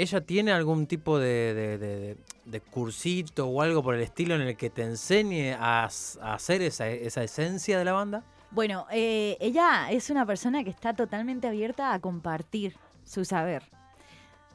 ¿ella 0.00 0.20
tiene 0.20 0.52
algún 0.52 0.86
tipo 0.86 1.18
de, 1.18 2.16
de 2.50 2.60
cursito 2.60 3.46
o 3.46 3.62
algo 3.62 3.82
por 3.82 3.94
el 3.94 4.02
estilo 4.02 4.34
en 4.34 4.42
el 4.42 4.56
que 4.56 4.70
te 4.70 4.82
enseñe 4.82 5.54
a, 5.58 5.84
hacer 5.84 6.62
esa, 6.62 6.88
esencia 6.88 7.78
de 7.78 7.84
la 7.84 7.92
banda? 7.92 8.22
Bueno, 8.50 8.86
eh, 8.90 9.36
ella 9.40 9.90
es 9.90 10.10
una 10.10 10.26
persona 10.26 10.64
que 10.64 10.70
está 10.70 10.94
totalmente 10.94 11.46
abierta 11.46 11.92
a 11.92 12.00
compartir 12.00 12.74
su 13.04 13.24
saber. 13.24 13.62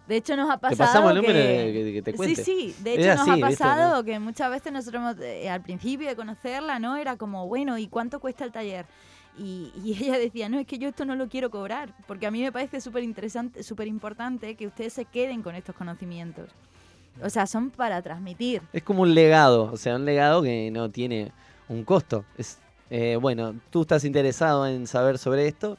De 0.07 0.17
hecho, 0.17 0.35
nos 0.35 0.51
ha 0.51 0.57
pasado. 0.57 0.75
Te 0.75 0.77
pasamos 0.77 1.11
el 1.11 1.17
número 1.17 1.33
que, 1.33 1.91
que, 1.93 2.01
te 2.01 2.13
cuente. 2.13 2.43
Sí, 2.43 2.73
sí. 2.75 2.83
De 2.83 2.93
hecho, 2.93 3.25
nos 3.25 3.29
ha 3.29 3.37
pasado 3.37 4.03
que 4.03 4.19
muchas 4.19 4.51
veces 4.51 4.71
nosotros, 4.71 5.15
eh, 5.21 5.49
al 5.49 5.61
principio 5.61 6.07
de 6.07 6.15
conocerla, 6.15 6.77
¿no? 6.77 6.95
Era 6.95 7.17
como, 7.17 7.47
bueno, 7.47 7.77
¿y 7.77 7.87
cuánto 7.87 8.19
cuesta 8.19 8.43
el 8.43 8.51
taller? 8.51 8.85
Y, 9.37 9.71
y, 9.83 9.93
ella 10.03 10.17
decía, 10.17 10.49
no, 10.49 10.59
es 10.59 10.67
que 10.67 10.77
yo 10.77 10.89
esto 10.89 11.05
no 11.05 11.15
lo 11.15 11.27
quiero 11.27 11.49
cobrar, 11.49 11.93
porque 12.07 12.25
a 12.25 12.31
mí 12.31 12.41
me 12.41 12.51
parece 12.51 12.81
súper 12.81 13.03
interesante, 13.03 13.63
súper 13.63 13.87
importante 13.87 14.55
que 14.55 14.67
ustedes 14.67 14.93
se 14.93 15.05
queden 15.05 15.41
con 15.41 15.55
estos 15.55 15.75
conocimientos. 15.75 16.49
O 17.23 17.29
sea, 17.29 17.47
son 17.47 17.71
para 17.71 18.01
transmitir. 18.01 18.61
Es 18.73 18.83
como 18.83 19.03
un 19.03 19.13
legado, 19.15 19.71
o 19.71 19.77
sea, 19.77 19.95
un 19.95 20.05
legado 20.05 20.41
que 20.41 20.69
no 20.71 20.89
tiene 20.91 21.31
un 21.69 21.83
costo. 21.83 22.25
Es, 22.37 22.59
eh, 22.89 23.17
bueno, 23.19 23.55
tú 23.69 23.81
estás 23.81 24.03
interesado 24.03 24.67
en 24.67 24.85
saber 24.87 25.17
sobre 25.17 25.47
esto, 25.47 25.77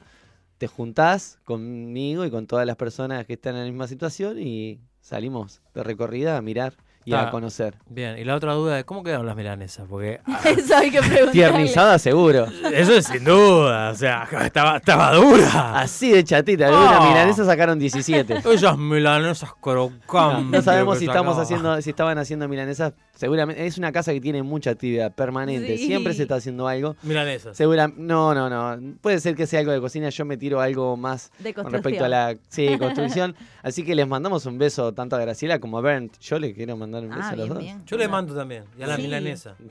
te 0.58 0.66
juntás 0.66 1.38
conmigo 1.44 2.24
y 2.24 2.30
con 2.30 2.46
todas 2.46 2.66
las 2.66 2.76
personas 2.76 3.26
que 3.26 3.34
están 3.34 3.54
en 3.54 3.62
la 3.62 3.66
misma 3.66 3.86
situación 3.86 4.40
y 4.40 4.80
salimos 5.00 5.60
de 5.74 5.82
recorrida 5.82 6.36
a 6.36 6.42
mirar 6.42 6.74
y 7.06 7.14
a 7.14 7.30
conocer. 7.30 7.76
Bien, 7.88 8.18
y 8.18 8.24
la 8.24 8.34
otra 8.34 8.52
duda 8.54 8.80
es 8.80 8.84
cómo 8.84 9.04
quedaron 9.04 9.26
las 9.26 9.36
milanesas, 9.36 9.86
porque 9.88 10.20
eso 10.44 10.76
hay 10.76 10.90
que 10.90 10.98
preguntar. 10.98 11.30
Tiernizada 11.30 11.98
seguro. 12.00 12.46
Eso 12.72 12.94
es 12.94 13.06
sin 13.06 13.24
duda, 13.24 13.90
o 13.90 13.94
sea, 13.94 14.28
estaba, 14.42 14.78
estaba 14.78 15.14
dura. 15.14 15.78
Así 15.78 16.10
de 16.10 16.24
chatita, 16.24 16.66
algunas 16.66 17.00
oh. 17.00 17.08
milanesas 17.08 17.46
sacaron 17.46 17.78
17. 17.78 18.42
Esas 18.52 18.76
milanesas 18.76 19.50
crocantes. 19.60 20.50
No 20.50 20.62
sabemos 20.62 20.98
si 20.98 21.06
estamos 21.06 21.38
haciendo 21.38 21.80
si 21.80 21.90
estaban 21.90 22.18
haciendo 22.18 22.48
milanesas 22.48 22.92
Seguramente 23.16 23.66
es 23.66 23.78
una 23.78 23.92
casa 23.92 24.12
que 24.12 24.20
tiene 24.20 24.42
mucha 24.42 24.70
actividad 24.70 25.12
permanente, 25.14 25.78
siempre 25.78 26.12
se 26.12 26.22
está 26.22 26.36
haciendo 26.36 26.68
algo. 26.68 26.96
Milanesas. 27.02 27.56
Segura, 27.56 27.90
no, 27.96 28.34
no, 28.34 28.50
no. 28.50 28.96
Puede 29.00 29.20
ser 29.20 29.34
que 29.34 29.46
sea 29.46 29.60
algo 29.60 29.72
de 29.72 29.80
cocina, 29.80 30.10
yo 30.10 30.24
me 30.26 30.36
tiro 30.36 30.60
algo 30.60 30.96
más 30.96 31.32
con 31.54 31.72
respecto 31.72 32.04
a 32.04 32.08
la 32.08 32.36
sí, 32.48 32.68
construcción. 32.78 33.34
Así 33.62 33.84
que 33.84 33.94
les 33.94 34.06
mandamos 34.06 34.44
un 34.44 34.58
beso 34.58 34.92
tanto 34.92 35.16
a 35.16 35.18
Graciela 35.18 35.58
como 35.58 35.78
a 35.78 35.80
Bernd. 35.80 36.18
Yo 36.20 36.38
le 36.38 36.52
quiero 36.52 36.76
mandar 36.76 37.04
un 37.04 37.10
beso 37.10 37.22
ah, 37.22 37.30
a 37.30 37.36
los 37.36 37.48
dos. 37.48 37.64
Yo 37.86 37.96
le 37.96 38.06
mando 38.06 38.34
también, 38.34 38.64
y 38.78 38.82
a 38.82 38.86
la 38.86 38.98
milanesa. 38.98 39.56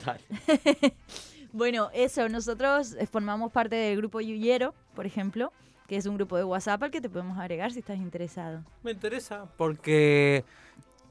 bueno, 1.52 1.90
eso, 1.94 2.28
nosotros 2.28 2.94
eh, 2.98 3.06
formamos 3.06 3.52
parte 3.52 3.76
del 3.76 3.96
grupo 3.96 4.20
Yuyero, 4.20 4.74
por 4.94 5.06
ejemplo, 5.06 5.52
que 5.86 5.96
es 5.96 6.06
un 6.06 6.16
grupo 6.16 6.36
de 6.36 6.44
WhatsApp 6.44 6.82
al 6.82 6.90
que 6.90 7.00
te 7.00 7.08
podemos 7.08 7.38
agregar 7.38 7.72
si 7.72 7.78
estás 7.78 7.98
interesado. 7.98 8.64
Me 8.82 8.90
interesa 8.90 9.46
porque 9.56 10.44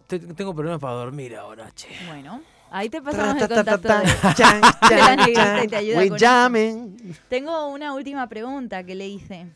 tengo 0.07 0.53
problemas 0.53 0.79
para 0.79 0.93
dormir 0.93 1.35
ahora, 1.35 1.71
che. 1.71 1.89
Bueno, 2.07 2.41
ahí 2.71 2.89
te 2.89 3.01
pasamos 3.01 3.41
el 3.41 3.47
contacto 3.47 3.87
de, 3.87 5.67
te 5.67 5.75
ayuda 5.75 6.49
con 6.49 6.97
Tengo 7.29 7.67
una 7.67 7.93
última 7.93 8.27
pregunta 8.27 8.83
que 8.83 8.95
le 8.95 9.07
hice. 9.07 9.47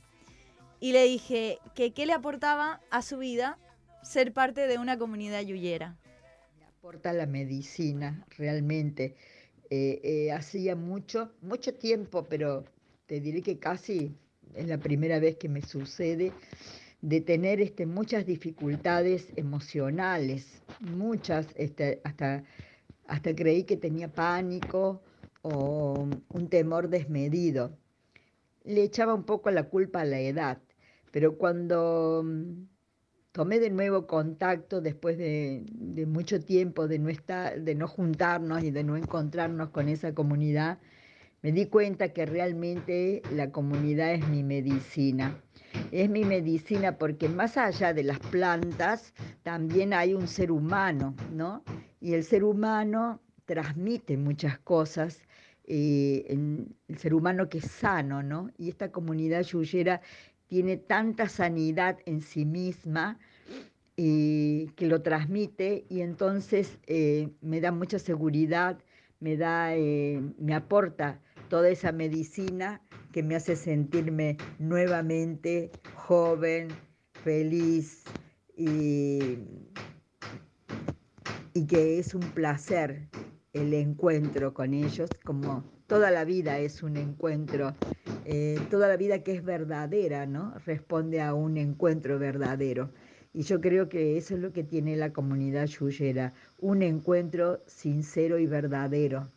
y 0.80 0.92
le 0.92 1.04
dije 1.04 1.60
que 1.76 1.92
qué 1.92 2.06
le 2.06 2.14
aportaba 2.14 2.82
a 2.90 3.02
su 3.02 3.18
vida 3.18 3.58
ser 4.02 4.34
parte 4.34 4.68
de 4.68 4.78
una 4.78 4.98
comunidad 4.98 5.42
yuyera. 5.42 5.98
Me 6.58 6.66
aporta 6.66 7.14
la 7.14 7.26
medicina, 7.26 8.26
realmente. 8.38 9.16
Eh, 9.70 10.00
eh, 10.04 10.32
hacía 10.32 10.76
mucho, 10.76 11.32
mucho 11.42 11.76
tiempo, 11.76 12.26
pero 12.28 12.66
te 13.06 13.20
diré 13.20 13.42
que 13.44 13.60
casi 13.60 14.16
es 14.56 14.68
la 14.68 14.80
primera 14.80 15.20
vez 15.20 15.38
que 15.38 15.48
me 15.48 15.62
sucede 15.62 16.34
de 17.02 17.22
tener 17.22 17.62
este, 17.62 17.86
muchas 17.86 18.26
dificultades 18.26 19.32
emocionales, 19.36 20.62
muchas, 20.82 21.48
este, 21.56 22.02
hasta, 22.04 22.44
hasta 23.08 23.36
creí 23.36 23.64
que 23.64 23.78
tenía 23.78 24.12
pánico 24.12 25.02
o 25.42 26.08
un 26.30 26.50
temor 26.50 26.90
desmedido. 26.90 27.78
Le 28.64 28.84
echaba 28.84 29.14
un 29.14 29.24
poco 29.24 29.50
la 29.52 29.64
culpa 29.70 30.02
a 30.02 30.06
la 30.06 30.20
edad, 30.20 30.62
pero 31.12 31.38
cuando 31.38 32.24
mm, 32.26 32.66
tomé 33.32 33.60
de 33.60 33.70
nuevo 33.70 34.06
contacto 34.06 34.82
después 34.82 35.18
de, 35.18 35.64
de 35.72 36.06
mucho 36.06 36.42
tiempo 36.44 36.88
de 36.88 37.00
no, 37.00 37.10
estar, 37.10 37.62
de 37.62 37.76
no 37.76 37.88
juntarnos 37.88 38.64
y 38.64 38.72
de 38.72 38.84
no 38.84 38.98
encontrarnos 38.98 39.70
con 39.70 39.88
esa 39.88 40.14
comunidad, 40.14 40.80
me 41.42 41.54
di 41.54 41.68
cuenta 41.68 42.10
que 42.10 42.26
realmente 42.26 43.22
la 43.32 43.52
comunidad 43.52 44.14
es 44.14 44.28
mi 44.28 44.44
medicina. 44.44 45.42
Es 45.92 46.10
mi 46.10 46.24
medicina 46.24 46.98
porque 46.98 47.30
más 47.30 47.58
allá 47.58 47.94
de 47.94 48.04
las 48.04 48.20
plantas 48.20 49.14
también 49.44 49.94
hay 49.94 50.14
un 50.14 50.28
ser 50.28 50.52
humano, 50.52 51.16
¿no? 51.34 51.64
Y 52.00 52.14
el 52.14 52.24
ser 52.24 52.44
humano 52.44 53.22
transmite 53.46 54.18
muchas 54.18 54.60
cosas, 54.60 55.24
eh, 55.66 56.26
el 56.30 56.98
ser 56.98 57.14
humano 57.14 57.50
que 57.50 57.60
es 57.60 57.66
sano, 57.66 58.22
¿no? 58.24 58.50
Y 58.58 58.70
esta 58.70 58.92
comunidad 58.92 59.44
yuyera 59.44 60.02
tiene 60.48 60.78
tanta 60.78 61.28
sanidad 61.28 61.98
en 62.06 62.22
sí 62.22 62.46
misma 62.46 63.20
eh, 63.98 64.68
que 64.76 64.88
lo 64.88 65.02
transmite 65.02 65.86
y 65.90 66.02
entonces 66.02 66.80
eh, 66.88 67.30
me 67.42 67.60
da 67.60 67.72
mucha 67.72 68.00
seguridad, 68.00 68.80
me 69.20 69.36
da, 69.36 69.72
me 69.76 70.54
aporta 70.54 71.20
toda 71.50 71.70
esa 71.70 71.92
medicina 71.92 72.82
que 73.12 73.24
me 73.24 73.36
hace 73.36 73.56
sentirme 73.56 74.38
nuevamente 74.60 75.72
joven, 75.96 76.70
feliz 77.24 78.04
y, 78.56 79.40
y 81.54 81.66
que 81.66 82.00
es 82.00 82.14
un 82.14 82.22
placer 82.22 83.08
el 83.54 83.74
encuentro 83.74 84.54
con 84.54 84.74
ellos, 84.74 85.10
como 85.24 85.64
toda 85.88 86.12
la 86.12 86.24
vida 86.24 86.60
es 86.60 86.84
un 86.84 86.98
encuentro, 86.98 87.74
eh, 88.26 88.60
toda 88.70 88.88
la 88.88 88.98
vida 88.98 89.24
que 89.24 89.34
es 89.34 89.44
verdadera, 89.44 90.28
¿no? 90.28 90.54
Responde 90.66 91.22
a 91.22 91.34
un 91.34 91.58
encuentro 91.58 92.20
verdadero. 92.20 92.92
Y 93.34 93.44
yo 93.44 93.62
creo 93.62 93.90
que 93.90 94.18
eso 94.18 94.36
es 94.36 94.40
lo 94.40 94.54
que 94.54 94.64
tiene 94.64 94.96
la 94.98 95.14
comunidad 95.14 95.66
yuyera, 95.66 96.34
un 96.60 96.82
encuentro 96.82 97.62
sincero 97.68 98.40
y 98.40 98.46
verdadero 98.46 99.28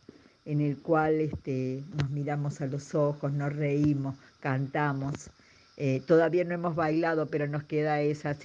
en 0.45 0.61
el 0.61 0.76
cual 0.78 1.20
este, 1.20 1.82
nos 1.97 2.11
miramos 2.11 2.61
a 2.61 2.66
los 2.66 2.95
ojos, 2.95 3.32
nos 3.32 3.55
reímos, 3.55 4.16
cantamos. 4.40 5.30
Eh, 5.76 6.03
todavía 6.07 6.45
no 6.45 6.55
hemos 6.55 6.74
bailado, 6.74 7.26
pero 7.26 7.47
nos 7.47 7.64
queda 7.64 8.01
esa, 8.01 8.36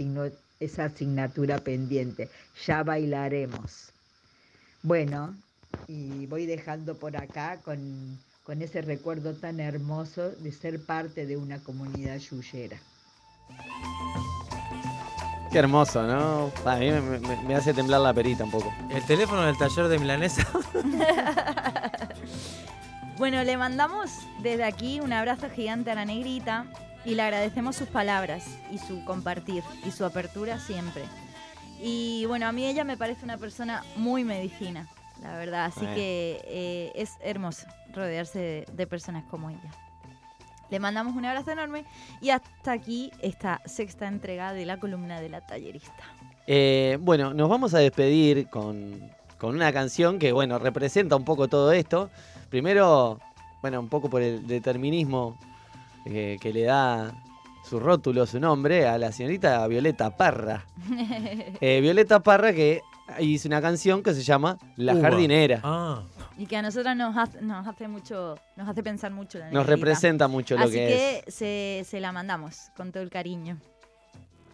esa 0.59 0.85
asignatura 0.85 1.59
pendiente. 1.59 2.29
Ya 2.65 2.83
bailaremos. 2.83 3.91
Bueno, 4.83 5.35
y 5.87 6.25
voy 6.27 6.45
dejando 6.45 6.95
por 6.95 7.17
acá 7.17 7.59
con, 7.63 8.17
con 8.43 8.61
ese 8.61 8.81
recuerdo 8.81 9.33
tan 9.33 9.59
hermoso 9.59 10.31
de 10.31 10.51
ser 10.51 10.81
parte 10.85 11.25
de 11.25 11.37
una 11.37 11.59
comunidad 11.63 12.17
yuyera. 12.17 12.77
Qué 15.51 15.59
hermoso, 15.59 16.03
¿no? 16.03 16.51
A 16.65 16.75
mí 16.75 16.91
me, 17.47 17.55
hace 17.55 17.73
temblar 17.73 18.01
la 18.01 18.13
perita 18.13 18.43
un 18.43 18.51
poco. 18.51 18.73
El 18.89 19.03
teléfono 19.05 19.43
del 19.43 19.57
taller 19.57 19.87
de 19.87 19.97
Milanesa. 19.97 20.45
bueno, 23.17 23.43
le 23.43 23.57
mandamos 23.57 24.11
desde 24.41 24.63
aquí 24.63 24.99
un 24.99 25.11
abrazo 25.11 25.49
gigante 25.49 25.91
a 25.91 25.95
la 25.95 26.05
negrita 26.05 26.65
y 27.03 27.15
le 27.15 27.23
agradecemos 27.23 27.75
sus 27.75 27.87
palabras 27.87 28.45
y 28.71 28.77
su 28.77 29.03
compartir 29.05 29.63
y 29.85 29.91
su 29.91 30.05
apertura 30.05 30.59
siempre. 30.59 31.03
Y 31.81 32.25
bueno, 32.25 32.47
a 32.47 32.51
mí 32.51 32.65
ella 32.65 32.83
me 32.83 32.97
parece 32.97 33.23
una 33.23 33.37
persona 33.37 33.83
muy 33.95 34.23
medicina, 34.23 34.87
la 35.21 35.37
verdad. 35.37 35.65
Así 35.65 35.85
que 35.95 36.41
eh, 36.45 36.91
es 36.95 37.17
hermoso 37.21 37.67
rodearse 37.93 38.65
de 38.71 38.87
personas 38.87 39.23
como 39.29 39.49
ella. 39.49 39.71
Le 40.69 40.79
mandamos 40.79 41.15
un 41.15 41.25
abrazo 41.25 41.51
enorme 41.51 41.85
y 42.19 42.29
hasta 42.29 42.71
aquí 42.71 43.11
esta 43.21 43.61
sexta 43.65 44.07
entrega 44.07 44.53
de 44.53 44.65
la 44.65 44.79
columna 44.79 45.21
de 45.21 45.29
la 45.29 45.41
tallerista. 45.41 46.03
Eh, 46.45 46.97
bueno, 47.01 47.33
nos 47.33 47.49
vamos 47.49 47.73
a 47.73 47.79
despedir 47.79 48.47
con, 48.49 49.11
una 49.41 49.71
canción 49.71 50.19
que, 50.19 50.31
bueno, 50.31 50.59
representa 50.59 51.15
un 51.15 51.23
poco 51.23 51.47
todo 51.47 51.71
esto. 51.71 52.09
Primero, 52.49 53.19
bueno, 53.61 53.79
un 53.79 53.89
poco 53.89 54.09
por 54.09 54.21
el 54.21 54.45
determinismo 54.47 55.37
eh, 56.05 56.37
que 56.39 56.53
le 56.53 56.63
da 56.63 57.13
su 57.67 57.79
rótulo, 57.79 58.25
su 58.25 58.39
nombre, 58.39 58.87
a 58.87 58.97
la 58.97 59.11
señorita 59.11 59.65
Violeta 59.67 60.15
Parra. 60.15 60.65
Eh, 61.59 61.81
Violeta 61.81 62.21
Parra 62.21 62.53
que 62.53 62.81
hizo 63.19 63.47
una 63.47 63.61
canción 63.61 64.03
que 64.03 64.13
se 64.13 64.21
llama 64.21 64.57
La 64.75 64.95
Jardinera. 64.95 65.61
Ah. 65.63 66.03
Y 66.37 66.45
que 66.45 66.55
a 66.55 66.61
nosotros 66.61 66.95
nos 66.95 67.17
hace, 67.17 67.41
nos 67.41 67.65
hace 67.67 67.87
mucho, 67.87 68.37
nos 68.55 68.69
hace 68.69 68.83
pensar 68.83 69.11
mucho 69.11 69.39
Nos 69.51 69.65
representa 69.65 70.27
mucho 70.27 70.55
lo 70.55 70.69
que, 70.69 70.87
es. 70.87 70.91
Así 70.91 71.25
que 71.25 71.31
se, 71.31 71.89
se 71.89 71.99
la 71.99 72.11
mandamos 72.11 72.69
con 72.75 72.91
todo 72.91 73.01
el 73.01 73.09
cariño. 73.09 73.57